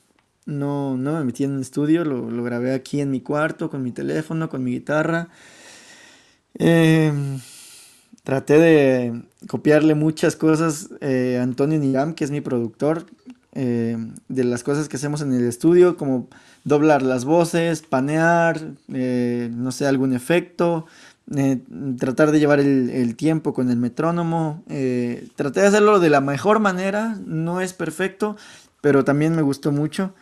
no, 0.46 0.98
no 0.98 1.14
me 1.14 1.24
metí 1.24 1.46
en 1.46 1.52
un 1.52 1.62
estudio, 1.62 2.04
lo, 2.04 2.44
grabé 2.44 2.74
aquí 2.74 3.00
en 3.00 3.10
mi 3.10 3.22
cuarto, 3.22 3.70
con 3.70 3.84
mi 3.84 3.92
teléfono, 3.92 4.50
con 4.50 4.64
mi 4.64 4.72
guitarra. 4.72 5.30
Em, 6.56 7.40
traté 8.24 8.58
de 8.60 9.24
copiarle 9.48 9.96
muchas 9.96 10.36
cosas 10.36 10.90
eh, 11.02 11.38
a 11.40 11.44
Antonio 11.44 11.80
Niram, 11.80 12.14
que 12.14 12.24
es 12.24 12.32
mi 12.32 12.42
productor, 12.42 13.06
eh, 13.56 13.98
de 14.30 14.44
las 14.44 14.64
cosas 14.64 14.90
que 14.90 14.96
hacemos 14.98 15.22
en 15.22 15.32
el 15.32 15.48
estudio, 15.48 15.96
como 15.96 16.28
doblar 16.64 17.04
las 17.04 17.24
voces, 17.24 17.84
panear, 17.84 18.60
eh, 18.92 19.52
no 19.54 19.72
sé, 19.72 19.86
algún 19.86 20.14
efecto, 20.14 20.88
eh, 21.36 21.60
tratar 22.00 22.32
de 22.32 22.40
llevar 22.40 22.60
el, 22.60 23.16
tiempo 23.16 23.54
con 23.54 23.70
el 23.70 23.78
metrónomo. 23.78 24.64
traté 25.36 25.62
de 25.62 25.68
hacerlo 25.68 26.00
de 26.00 26.10
la 26.10 26.22
mejor 26.22 26.60
manera, 26.60 27.20
no 27.26 27.62
es 27.62 27.74
perfecto, 27.74 28.38
pero 28.82 29.04
también 29.04 29.36
me 29.36 29.44
gustó 29.44 29.72
mucho. 29.72 30.14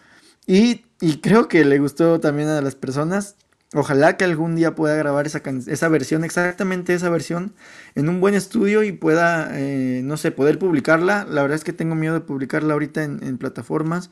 Y 0.46 0.82
creo 1.22 1.48
que 1.48 1.64
le 1.64 1.80
gustó 1.80 2.20
también 2.20 2.50
a 2.50 2.62
las 2.62 2.76
personas. 2.76 3.36
Ojalá 3.74 4.18
que 4.18 4.26
algún 4.26 4.56
día 4.56 4.76
pueda 4.76 4.96
grabar 4.96 5.26
esa, 5.26 5.42
esa 5.68 5.88
versión, 5.88 6.26
exactamente 6.26 6.94
esa 6.94 7.10
versión, 7.10 7.54
en 7.96 8.10
un 8.10 8.20
buen 8.20 8.36
estudio 8.36 8.84
y 8.84 8.92
pueda, 8.92 9.50
eh, 9.54 10.02
no 10.04 10.18
sé, 10.18 10.32
poder 10.32 10.60
publicarla. 10.60 11.26
La 11.30 11.42
verdad 11.42 11.56
es 11.56 11.64
que 11.64 11.72
tengo 11.72 11.96
miedo 11.96 12.14
de 12.14 12.20
publicarla 12.20 12.74
ahorita 12.74 13.04
en, 13.04 13.38
plataformas 13.38 14.10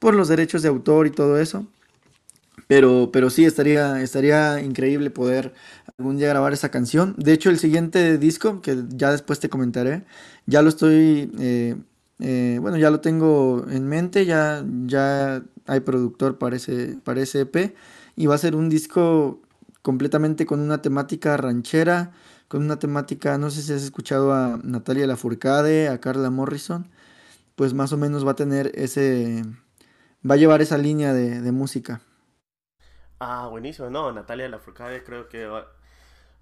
por 0.00 0.14
los 0.14 0.26
derechos 0.26 0.62
de 0.62 0.68
autor 0.68 1.06
y 1.06 1.10
todo 1.10 1.38
eso. 1.38 1.64
Pero, 2.66 3.10
pero 3.12 3.30
sí, 3.30 3.44
estaría, 3.44 4.02
estaría 4.02 4.60
increíble 4.60 5.10
poder 5.10 5.54
algún 5.96 6.16
día 6.16 6.28
grabar 6.28 6.52
esa 6.52 6.70
canción. 6.70 7.14
De 7.18 7.32
hecho, 7.32 7.50
el 7.50 7.58
siguiente 7.60 8.18
disco, 8.18 8.60
que 8.62 8.82
ya 8.88 9.12
después 9.12 9.38
te 9.38 9.48
comentaré, 9.48 10.02
ya 10.46 10.60
lo 10.60 10.68
estoy, 10.68 11.30
eh, 11.38 11.76
eh, 12.18 12.58
bueno, 12.60 12.76
ya 12.76 12.90
lo 12.90 13.00
tengo 13.00 13.64
en 13.70 13.86
mente, 13.86 14.26
ya, 14.26 14.64
ya 14.86 15.40
hay 15.66 15.80
productor 15.80 16.36
para 16.38 16.56
ese 16.56 17.40
EP 17.40 17.74
y 18.18 18.26
va 18.26 18.34
a 18.34 18.38
ser 18.38 18.56
un 18.56 18.68
disco 18.68 19.40
completamente 19.80 20.44
con 20.44 20.58
una 20.58 20.82
temática 20.82 21.36
ranchera, 21.36 22.10
con 22.48 22.64
una 22.64 22.80
temática, 22.80 23.38
no 23.38 23.48
sé 23.48 23.62
si 23.62 23.72
has 23.72 23.84
escuchado 23.84 24.32
a 24.32 24.58
Natalia 24.64 25.06
Lafourcade, 25.06 25.88
a 25.88 26.00
Carla 26.00 26.28
Morrison, 26.28 26.90
pues 27.54 27.74
más 27.74 27.92
o 27.92 27.96
menos 27.96 28.26
va 28.26 28.32
a 28.32 28.34
tener 28.34 28.72
ese, 28.74 29.44
va 30.28 30.34
a 30.34 30.36
llevar 30.36 30.60
esa 30.62 30.78
línea 30.78 31.12
de, 31.12 31.52
música. 31.52 32.00
Ah, 33.20 33.46
buenísimo, 33.48 33.88
no, 33.88 34.10
Natalia 34.10 34.48
Lafourcade 34.48 35.04
creo 35.04 35.28
que 35.28 35.48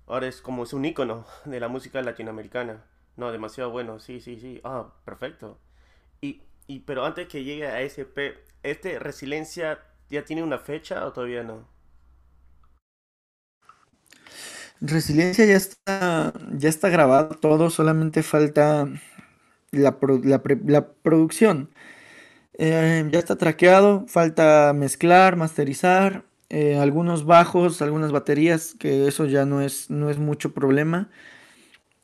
ahora 0.07 0.27
es 0.27 0.41
como 0.41 0.62
es 0.62 0.73
un 0.73 0.87
ícono 0.87 1.27
de 1.45 1.61
la 1.61 1.69
música 1.69 2.01
latinoamericana. 2.01 2.87
No, 3.17 3.33
demasiado 3.33 3.71
bueno, 3.71 4.01
sí, 4.01 4.21
sí, 4.21 4.41
sí. 4.41 4.62
Ah, 4.65 4.95
perfecto. 5.05 5.59
Y, 6.23 6.41
y 6.69 6.81
pero 6.81 7.05
antes 7.05 7.29
que 7.29 7.45
llegue 7.45 7.67
a 7.67 7.83
ese 7.83 8.09
este 8.62 8.99
Resiliencia 8.99 9.79
¿Ya 10.09 10.25
tiene 10.25 10.42
una 10.42 10.59
fecha 10.59 11.05
o 11.07 11.12
todavía 11.12 11.42
no? 11.42 11.66
Resiliencia 14.81 15.45
ya 15.47 15.57
está, 15.57 16.35
ya 16.53 16.69
está 16.69 16.88
grabado 16.90 17.37
todo, 17.37 17.71
solamente 17.71 18.23
falta 18.23 18.88
la, 19.73 19.99
producción. 21.03 21.71
Eh, 22.59 23.09
ya 23.11 23.19
está 23.19 23.37
traqueado, 23.37 24.07
falta 24.07 24.73
mezclar, 24.75 25.37
masterizar, 25.37 26.25
eh, 26.51 26.79
algunos 26.79 27.25
bajos, 27.25 27.83
algunas 27.83 28.12
baterías, 28.12 28.75
que 28.79 29.09
eso 29.09 29.25
ya 29.27 29.47
no 29.47 29.62
es, 29.62 29.90
no 29.90 30.11
es 30.11 30.19
mucho 30.19 30.53
problema. 30.53 31.11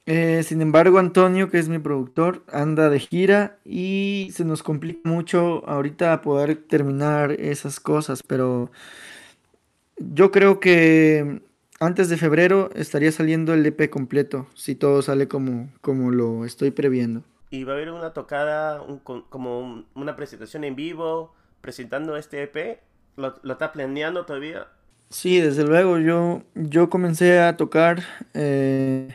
Eh, 0.04 0.42
sin 0.42 0.60
embargo, 0.62 0.98
Antonio, 0.98 1.48
que 1.48 1.58
es 1.58 1.68
mi 1.68 1.78
productor, 1.78 2.42
anda 2.50 2.90
de 2.90 2.98
gira 2.98 3.58
y 3.64 4.30
se 4.32 4.44
nos 4.44 4.62
complica 4.62 5.08
mucho 5.08 5.62
ahorita 5.68 6.22
poder 6.22 6.56
terminar 6.56 7.32
esas 7.32 7.78
cosas, 7.78 8.22
pero 8.24 8.70
yo 9.98 10.32
creo 10.32 10.58
que 10.58 11.42
antes 11.78 12.08
de 12.08 12.16
febrero 12.16 12.70
estaría 12.74 13.12
saliendo 13.12 13.54
el 13.54 13.64
EP 13.64 13.88
completo, 13.90 14.48
si 14.54 14.74
todo 14.74 15.02
sale 15.02 15.28
como, 15.28 15.70
como 15.80 16.10
lo 16.10 16.44
estoy 16.44 16.72
previendo. 16.72 17.22
¿Y 17.50 17.62
va 17.62 17.74
a 17.74 17.76
haber 17.76 17.90
una 17.90 18.12
tocada, 18.12 18.84
como 19.04 19.84
una 19.94 20.16
presentación 20.16 20.64
en 20.64 20.74
vivo 20.74 21.32
presentando 21.60 22.16
este 22.16 22.42
EP? 22.42 22.80
¿Lo, 23.16 23.36
lo 23.42 23.52
está 23.52 23.72
planeando 23.72 24.24
todavía? 24.24 24.66
Sí, 25.10 25.38
desde 25.40 25.64
luego, 25.64 25.98
yo, 25.98 26.42
yo 26.54 26.90
comencé 26.90 27.38
a 27.38 27.56
tocar... 27.56 28.02
Eh, 28.34 29.14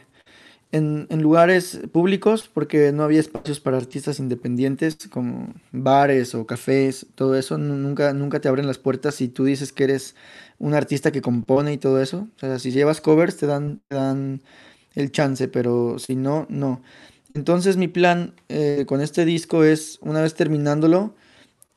en, 0.72 1.08
lugares 1.22 1.80
públicos 1.92 2.50
porque 2.54 2.92
no 2.92 3.04
había 3.04 3.20
espacios 3.20 3.60
para 3.60 3.78
artistas 3.78 4.20
independientes 4.20 4.98
como 5.10 5.54
bares 5.72 6.36
o 6.36 6.46
cafés, 6.46 7.06
todo 7.16 7.36
eso. 7.38 7.58
Nunca, 7.58 8.14
nunca 8.14 8.40
te 8.40 8.48
abren 8.48 8.68
las 8.68 8.78
puertas 8.78 9.16
si 9.16 9.28
tú 9.28 9.46
dices 9.46 9.72
que 9.72 9.86
eres 9.86 10.16
un 10.60 10.74
artista 10.74 11.12
que 11.12 11.22
compone 11.22 11.74
y 11.74 11.78
todo 11.78 12.02
eso. 12.02 12.28
O 12.36 12.40
sea, 12.40 12.60
si 12.60 12.72
llevas 12.72 13.02
covers 13.02 13.38
te 13.38 13.46
dan, 13.46 13.82
dan 13.90 14.42
el 14.96 15.12
chance, 15.12 15.48
pero 15.48 16.00
si 16.00 16.16
no, 16.16 16.46
no. 16.50 16.82
Entonces 17.34 17.78
mi 17.78 17.88
plan 17.88 18.34
eh, 18.50 18.86
con 18.88 19.02
este 19.02 19.24
disco 19.26 19.64
es, 19.64 20.00
una 20.02 20.22
vez 20.22 20.34
terminándolo, 20.34 21.16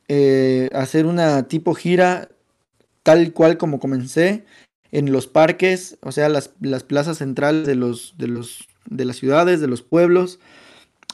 eh, 0.07 0.69
hacer 0.73 1.05
una 1.05 1.47
tipo 1.47 1.73
gira 1.75 2.29
tal 3.03 3.31
cual 3.33 3.57
como 3.57 3.79
comencé 3.79 4.43
en 4.91 5.11
los 5.11 5.27
parques, 5.27 5.97
o 6.01 6.11
sea, 6.11 6.27
las, 6.27 6.51
las 6.59 6.83
plazas 6.83 7.19
centrales 7.19 7.65
de 7.65 7.75
los, 7.75 8.15
de 8.17 8.27
los 8.27 8.67
de 8.89 9.05
las 9.05 9.17
ciudades, 9.17 9.61
de 9.61 9.67
los 9.67 9.81
pueblos, 9.81 10.39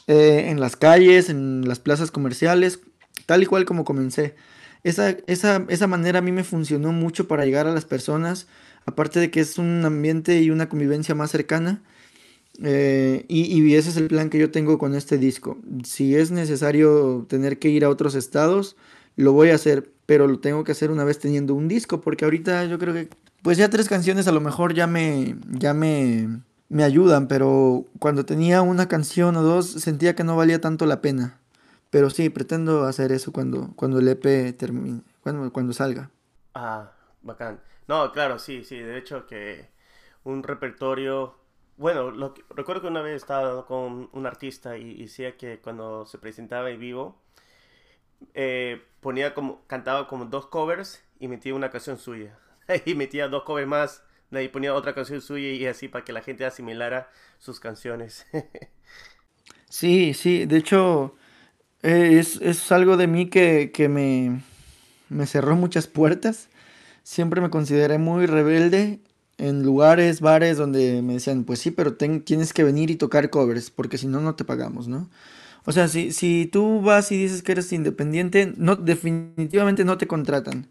eh, 0.07 0.45
en 0.49 0.59
las 0.59 0.75
calles, 0.75 1.29
en 1.29 1.67
las 1.67 1.79
plazas 1.79 2.11
comerciales, 2.11 2.79
tal 3.25 3.43
y 3.43 3.45
cual 3.45 3.65
como 3.65 3.85
comencé. 3.85 4.35
Esa, 4.83 5.17
esa, 5.27 5.87
manera 5.87 6.19
a 6.19 6.21
mí 6.21 6.31
me 6.31 6.43
funcionó 6.43 6.93
mucho 6.93 7.27
para 7.27 7.45
llegar 7.45 7.67
a 7.67 7.73
las 7.73 7.85
personas, 7.85 8.47
aparte 8.85 9.19
de 9.19 9.31
que 9.31 9.41
es 9.41 9.57
un 9.57 9.83
ambiente 9.83 10.41
y 10.41 10.49
una 10.49 10.69
convivencia 10.69 11.13
más 11.13 11.31
cercana. 11.31 11.81
Eh, 12.63 13.25
y, 13.27 13.61
y, 13.61 13.75
ese 13.75 13.89
es 13.89 13.97
el 13.97 14.07
plan 14.07 14.29
que 14.29 14.39
yo 14.39 14.49
tengo 14.49 14.77
con 14.77 14.95
este 14.95 15.17
disco. 15.17 15.57
Si 15.83 16.15
es 16.15 16.31
necesario 16.31 17.25
tener 17.27 17.59
que 17.59 17.69
ir 17.69 17.83
a 17.83 17.89
otros 17.89 18.15
estados, 18.15 18.77
lo 19.17 19.33
voy 19.33 19.49
a 19.49 19.55
hacer, 19.55 19.91
pero 20.05 20.27
lo 20.27 20.39
tengo 20.39 20.63
que 20.63 20.71
hacer 20.71 20.89
una 20.89 21.03
vez 21.03 21.19
teniendo 21.19 21.53
un 21.53 21.67
disco, 21.67 22.01
porque 22.01 22.25
ahorita 22.25 22.65
yo 22.65 22.79
creo 22.79 22.93
que 22.93 23.09
pues 23.41 23.57
ya 23.57 23.69
tres 23.69 23.87
canciones 23.89 24.27
a 24.27 24.31
lo 24.31 24.41
mejor 24.41 24.73
ya 24.73 24.87
me, 24.87 25.35
ya 25.51 25.73
me, 25.73 26.39
me 26.69 26.83
ayudan, 26.83 27.27
pero 27.27 27.85
cuando 27.99 28.25
tenía 28.25 28.61
una 28.61 28.87
canción 28.87 29.35
o 29.37 29.43
dos 29.43 29.67
sentía 29.67 30.15
que 30.15 30.23
no 30.23 30.35
valía 30.35 30.61
tanto 30.61 30.85
la 30.85 31.01
pena. 31.01 31.39
Pero 31.89 32.09
sí, 32.09 32.29
pretendo 32.29 32.83
hacer 32.83 33.11
eso 33.11 33.31
cuando, 33.31 33.71
cuando 33.75 33.99
el 33.99 34.07
EP 34.09 34.55
termine, 34.57 35.01
cuando, 35.21 35.51
cuando 35.53 35.73
salga. 35.73 36.11
Ah, 36.53 36.91
bacán. 37.21 37.61
No, 37.87 38.11
claro, 38.11 38.39
sí, 38.39 38.63
sí. 38.63 38.77
De 38.77 38.97
hecho 38.97 39.25
que 39.25 39.69
un 40.23 40.43
repertorio... 40.43 41.35
Bueno, 41.77 42.11
lo 42.11 42.33
recuerdo 42.49 42.81
que 42.81 42.87
una 42.87 43.01
vez 43.01 43.15
estaba 43.15 43.65
con 43.65 44.09
un 44.11 44.25
artista 44.25 44.77
y, 44.77 45.03
decía 45.03 45.37
que 45.37 45.59
cuando 45.59 46.05
se 46.05 46.17
presentaba 46.17 46.69
en 46.71 46.79
vivo, 46.79 47.21
eh, 48.33 48.83
ponía 48.99 49.33
como, 49.35 49.61
cantaba 49.67 50.07
como 50.07 50.25
dos 50.25 50.47
covers 50.47 51.03
y 51.19 51.27
metía 51.27 51.53
una 51.53 51.69
canción 51.69 51.97
suya. 51.97 52.37
y 52.85 52.95
metía 52.95 53.29
dos 53.29 53.43
covers 53.43 53.67
más, 53.67 54.03
ahí 54.31 54.47
ponía 54.49 54.73
otra 54.73 54.93
canción 54.93 55.21
suya 55.21 55.49
y 55.49 55.65
así 55.65 55.87
para 55.87 56.03
que 56.03 56.13
la 56.13 56.21
gente 56.21 56.45
asimilara 56.45 57.09
sus 57.37 57.59
canciones. 57.59 58.25
sí, 59.69 60.13
sí, 60.13 60.45
de 60.45 60.57
hecho 60.57 61.15
eh, 61.83 62.19
es, 62.19 62.71
algo 62.71 62.97
de 62.97 63.07
mí 63.07 63.29
que, 63.29 63.71
me, 63.89 64.41
me 65.09 65.25
cerró 65.25 65.55
muchas 65.55 65.87
puertas. 65.87 66.49
Siempre 67.03 67.39
me 67.39 67.49
consideré 67.49 67.97
muy 67.97 68.25
rebelde 68.25 68.99
en 69.37 69.63
lugares, 69.63 70.19
bares 70.19 70.57
donde 70.57 71.01
me 71.01 71.13
decían, 71.13 71.43
pues 71.43 71.59
sí, 71.59 71.71
pero 71.71 71.95
tienes 71.95 72.53
que 72.53 72.63
venir 72.63 72.89
y 72.89 72.95
tocar 72.95 73.29
covers, 73.29 73.69
porque 73.69 73.97
si 73.97 74.07
no, 74.07 74.19
no 74.19 74.35
te 74.35 74.43
pagamos, 74.43 74.87
¿no? 74.87 75.09
O 75.65 75.71
sea, 75.71 75.87
si, 75.87 76.11
si 76.11 76.47
tú 76.51 76.81
vas 76.81 77.11
y 77.11 77.17
dices 77.17 77.43
que 77.43 77.51
eres 77.51 77.71
independiente, 77.71 78.53
no, 78.57 78.75
definitivamente 78.75 79.85
no 79.85 79.97
te 79.97 80.07
contratan. 80.07 80.67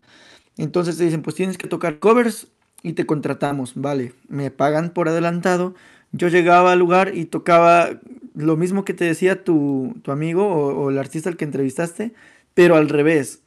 Entonces 0.56 0.96
te 0.96 1.04
dicen, 1.04 1.22
pues 1.22 1.36
tienes 1.36 1.58
que 1.58 1.68
tocar 1.68 1.98
covers 1.98 2.48
y 2.86 2.92
te 2.92 3.04
contratamos, 3.04 3.72
vale, 3.74 4.12
me 4.28 4.52
pagan 4.52 4.90
por 4.90 5.08
adelantado. 5.08 5.74
Yo 6.12 6.28
llegaba 6.28 6.70
al 6.70 6.78
lugar 6.78 7.16
y 7.16 7.24
tocaba 7.24 8.00
lo 8.36 8.56
mismo 8.56 8.84
que 8.84 8.94
te 8.94 9.04
decía 9.04 9.42
tu, 9.42 9.96
amigo 10.06 10.46
o, 10.46 10.90
el 10.90 10.98
artista 10.98 11.28
al 11.28 11.36
que 11.36 11.44
entrevistaste, 11.44 12.12
pero 12.54 12.76
al 12.76 12.88
revés. 12.88 13.40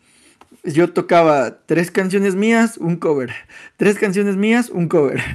Yo 0.65 0.91
tocaba 0.91 1.59
tres 1.65 1.89
canciones 1.89 2.35
mías, 2.35 2.77
un 2.77 2.97
cover. 2.97 3.31
Tres 3.77 3.97
canciones 3.97 4.35
mías, 4.35 4.69
un 4.69 4.87
cover. 4.89 5.21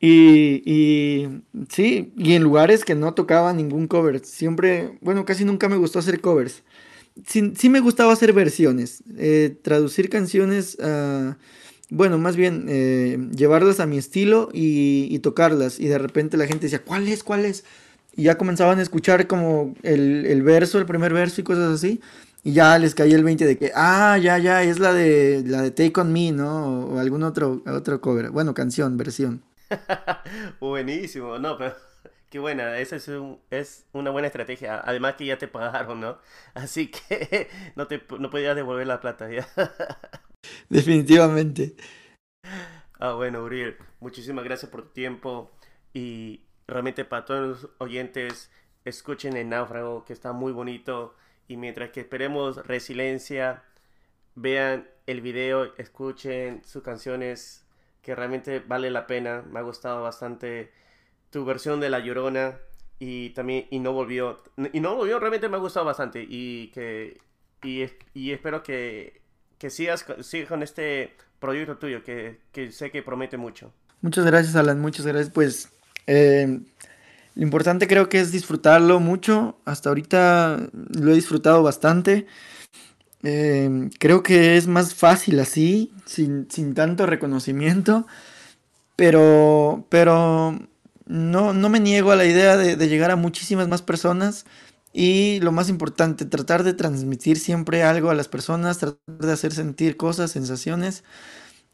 Y, 0.00 0.62
y, 0.64 1.42
sí, 1.70 2.12
y 2.16 2.34
en 2.34 2.44
lugares 2.44 2.84
que 2.84 2.94
no 2.94 3.14
tocaba 3.14 3.52
ningún 3.52 3.88
cover. 3.88 4.24
Siempre, 4.24 4.96
bueno, 5.00 5.24
casi 5.24 5.44
nunca 5.44 5.68
me 5.68 5.76
gustó 5.76 5.98
hacer 5.98 6.20
covers 6.20 6.62
sí, 7.26 7.68
me 7.68 7.80
gustaba 7.80 8.12
hacer 8.12 8.32
versiones, 8.32 9.02
eh, 9.16 9.56
traducir 9.62 10.08
canciones, 10.08 10.78
bueno, 11.90 12.18
más 12.18 12.36
bien 12.36 12.66
eh, 12.68 13.18
llevarlas 13.34 13.80
a 13.80 13.86
mi 13.86 13.98
estilo 13.98 14.50
y, 14.52 15.18
tocarlas. 15.20 15.80
Y 15.80 15.88
de 15.88 15.98
repente 15.98 16.36
la 16.36 16.46
gente 16.46 16.66
decía, 16.66 16.82
¿cuál 16.84 17.08
es? 17.08 17.22
¿Cuál 17.22 17.44
es? 17.44 17.64
Y 18.16 18.24
ya 18.24 18.36
comenzaban 18.36 18.78
a 18.78 18.82
escuchar 18.82 19.26
como 19.26 19.74
el, 19.82 20.42
verso, 20.42 20.78
el 20.78 20.86
primer 20.86 21.12
verso 21.12 21.40
y 21.40 21.44
cosas 21.44 21.72
así. 21.72 22.00
Y 22.44 22.52
ya 22.52 22.78
les 22.78 22.94
caía 22.94 23.16
el 23.16 23.24
20 23.24 23.44
de 23.44 23.58
que, 23.58 23.72
ah, 23.74 24.16
ya, 24.18 24.38
ya, 24.38 24.62
es 24.62 24.78
la 24.78 24.92
de, 24.92 25.42
la 25.46 25.62
de 25.62 25.70
Take 25.70 26.00
On 26.00 26.12
Me, 26.12 26.32
¿no? 26.32 26.86
O, 26.86 26.98
algún 26.98 27.22
otro, 27.22 27.62
otro 27.66 28.00
cover. 28.00 28.30
Bueno, 28.30 28.54
canción, 28.54 28.96
versión. 28.96 29.42
Buenísimo, 30.60 31.38
no, 31.38 31.58
pero 31.58 31.74
Qué 32.30 32.38
buena, 32.38 32.78
esa 32.78 32.96
es, 33.50 33.86
una 33.92 34.10
buena 34.10 34.26
estrategia. 34.26 34.82
Además 34.84 35.14
que 35.14 35.26
ya 35.26 35.38
te 35.38 35.48
pagaron, 35.48 36.00
¿no? 36.00 36.18
Así 36.54 36.90
que 36.90 37.48
no, 37.76 37.86
te, 37.86 38.02
no 38.18 38.30
podías 38.30 38.54
devolver 38.56 38.86
la 38.86 39.00
plata 39.00 39.30
ya. 39.30 39.48
Definitivamente. 40.68 41.76
Ah, 43.00 43.12
bueno, 43.12 43.44
Uriel, 43.44 43.76
muchísimas 44.00 44.44
gracias 44.44 44.70
por 44.70 44.82
tu 44.82 44.88
tiempo 44.90 45.50
y 45.92 46.42
realmente 46.66 47.04
para 47.04 47.24
todos 47.24 47.62
los 47.62 47.70
oyentes, 47.78 48.50
escuchen 48.84 49.36
el 49.36 49.48
náufrago 49.48 50.04
que 50.04 50.12
está 50.12 50.32
muy 50.32 50.52
bonito 50.52 51.14
y 51.46 51.56
mientras 51.56 51.90
que 51.90 52.00
esperemos 52.00 52.66
resiliencia, 52.66 53.64
vean 54.34 54.88
el 55.06 55.20
video, 55.20 55.74
escuchen 55.78 56.62
sus 56.64 56.82
canciones 56.82 57.66
que 58.02 58.14
realmente 58.14 58.60
vale 58.60 58.90
la 58.90 59.06
pena. 59.06 59.42
Me 59.50 59.58
ha 59.58 59.62
gustado 59.62 60.02
bastante 60.02 60.72
tu 61.30 61.44
versión 61.44 61.80
de 61.80 61.90
La 61.90 62.00
Llorona 62.00 62.58
y 62.98 63.30
también 63.30 63.66
y 63.70 63.78
no 63.78 63.92
volvió 63.92 64.42
y 64.72 64.80
no 64.80 64.96
volvió 64.96 65.20
realmente 65.20 65.48
me 65.48 65.56
ha 65.56 65.60
gustado 65.60 65.86
bastante 65.86 66.24
y 66.28 66.70
que 66.72 67.18
y, 67.62 67.86
y 68.14 68.32
espero 68.32 68.62
que, 68.62 69.17
que 69.58 69.70
sigas, 69.70 70.04
sigas, 70.22 70.48
con 70.48 70.62
este 70.62 71.14
proyecto 71.40 71.76
tuyo 71.76 72.02
que, 72.04 72.40
que, 72.52 72.72
sé 72.72 72.90
que 72.90 73.02
promete 73.02 73.36
mucho. 73.36 73.72
Muchas 74.00 74.24
gracias 74.24 74.56
Alan 74.56 74.80
muchas 74.80 75.06
gracias. 75.06 75.30
Pues 75.30 75.70
eh, 76.06 76.60
lo 77.34 77.42
importante 77.42 77.86
creo 77.86 78.08
que 78.08 78.20
es 78.20 78.32
disfrutarlo 78.32 79.00
mucho. 79.00 79.58
Hasta 79.64 79.90
ahorita 79.90 80.68
lo 80.72 81.12
he 81.12 81.14
disfrutado 81.14 81.62
bastante. 81.62 82.26
Eh, 83.24 83.90
creo 83.98 84.22
que 84.22 84.56
es 84.56 84.66
más 84.68 84.94
fácil 84.94 85.40
así 85.40 85.92
sin, 86.06 86.50
sin 86.50 86.74
tanto 86.74 87.06
reconocimiento. 87.06 88.06
Pero 88.96 89.86
pero 89.88 90.58
no, 91.08 91.54
no 91.54 91.68
me 91.68 91.80
niego 91.80 92.12
a 92.12 92.16
la 92.16 92.26
idea 92.26 92.56
de, 92.56 92.76
llegar 92.88 93.10
a 93.10 93.16
muchísimas 93.16 93.66
más 93.66 93.82
personas 93.82 94.44
y 94.92 95.40
lo 95.40 95.52
más 95.52 95.68
importante, 95.68 96.24
tratar 96.24 96.62
de 96.62 96.74
transmitir 96.74 97.38
siempre 97.38 97.82
algo 97.82 98.10
a 98.10 98.14
las 98.14 98.28
personas, 98.28 98.78
tratar 98.78 98.98
de 99.06 99.32
hacer 99.32 99.52
sentir 99.52 99.96
cosas, 99.96 100.30
sensaciones. 100.30 101.04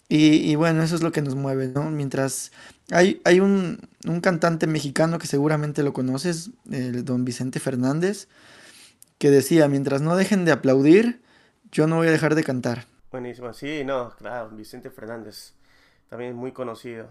Y, 0.08 0.54
bueno, 0.54 0.82
eso 0.82 0.94
es 0.94 1.02
lo 1.02 1.12
que 1.12 1.22
nos 1.22 1.34
mueve, 1.34 1.68
¿no? 1.68 1.90
Mientras 1.90 2.52
hay, 2.90 3.20
hay 3.24 3.40
un, 3.40 3.80
cantante 4.22 4.66
mexicano 4.66 5.18
que 5.18 5.26
seguramente 5.26 5.82
lo 5.82 5.92
conoces, 5.92 6.50
el 6.70 7.04
don 7.04 7.24
Vicente 7.24 7.58
Fernández, 7.58 8.28
que 9.18 9.30
decía, 9.30 9.66
mientras 9.66 10.02
no 10.02 10.14
dejen 10.14 10.44
de 10.44 10.52
aplaudir, 10.52 11.22
yo 11.72 11.86
no 11.86 11.96
voy 11.96 12.08
a 12.08 12.12
dejar 12.12 12.34
de 12.34 12.44
cantar. 12.44 12.86
Buenísimo, 13.10 13.52
sí, 13.54 13.82
no, 13.84 14.14
claro, 14.16 14.50
Vicente 14.50 14.90
Fernández, 14.90 15.54
también 16.08 16.36
muy 16.36 16.52
conocido 16.52 17.08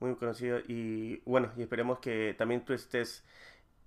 muy 0.00 0.14
conocido 0.16 0.58
y 0.68 1.22
bueno, 1.24 1.50
y 1.56 1.62
esperemos 1.62 1.98
que 2.00 2.34
también 2.36 2.64
tú 2.64 2.72
estés 2.72 3.24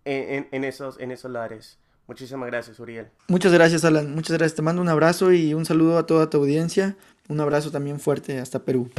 en, 0.09 0.63
esos, 0.63 0.99
en 0.99 1.11
esos 1.11 1.31
lares. 1.31 1.77
Muchísimas 2.07 2.47
gracias, 2.47 2.79
Uriel. 2.79 3.07
Muchas 3.27 3.53
gracias, 3.53 3.85
Alan. 3.85 4.15
Muchas 4.15 4.37
gracias. 4.37 4.55
Te 4.55 4.61
mando 4.61 4.81
un 4.81 4.89
abrazo 4.89 5.31
y 5.31 5.53
un 5.53 5.65
saludo 5.65 5.97
a 5.97 6.05
toda 6.05 6.29
tu 6.29 6.37
audiencia. 6.37 6.97
Un 7.27 7.39
abrazo 7.39 7.69
también 7.69 7.99
fuerte 7.99 8.39
hasta 8.39 8.65
Perú. 8.65 8.89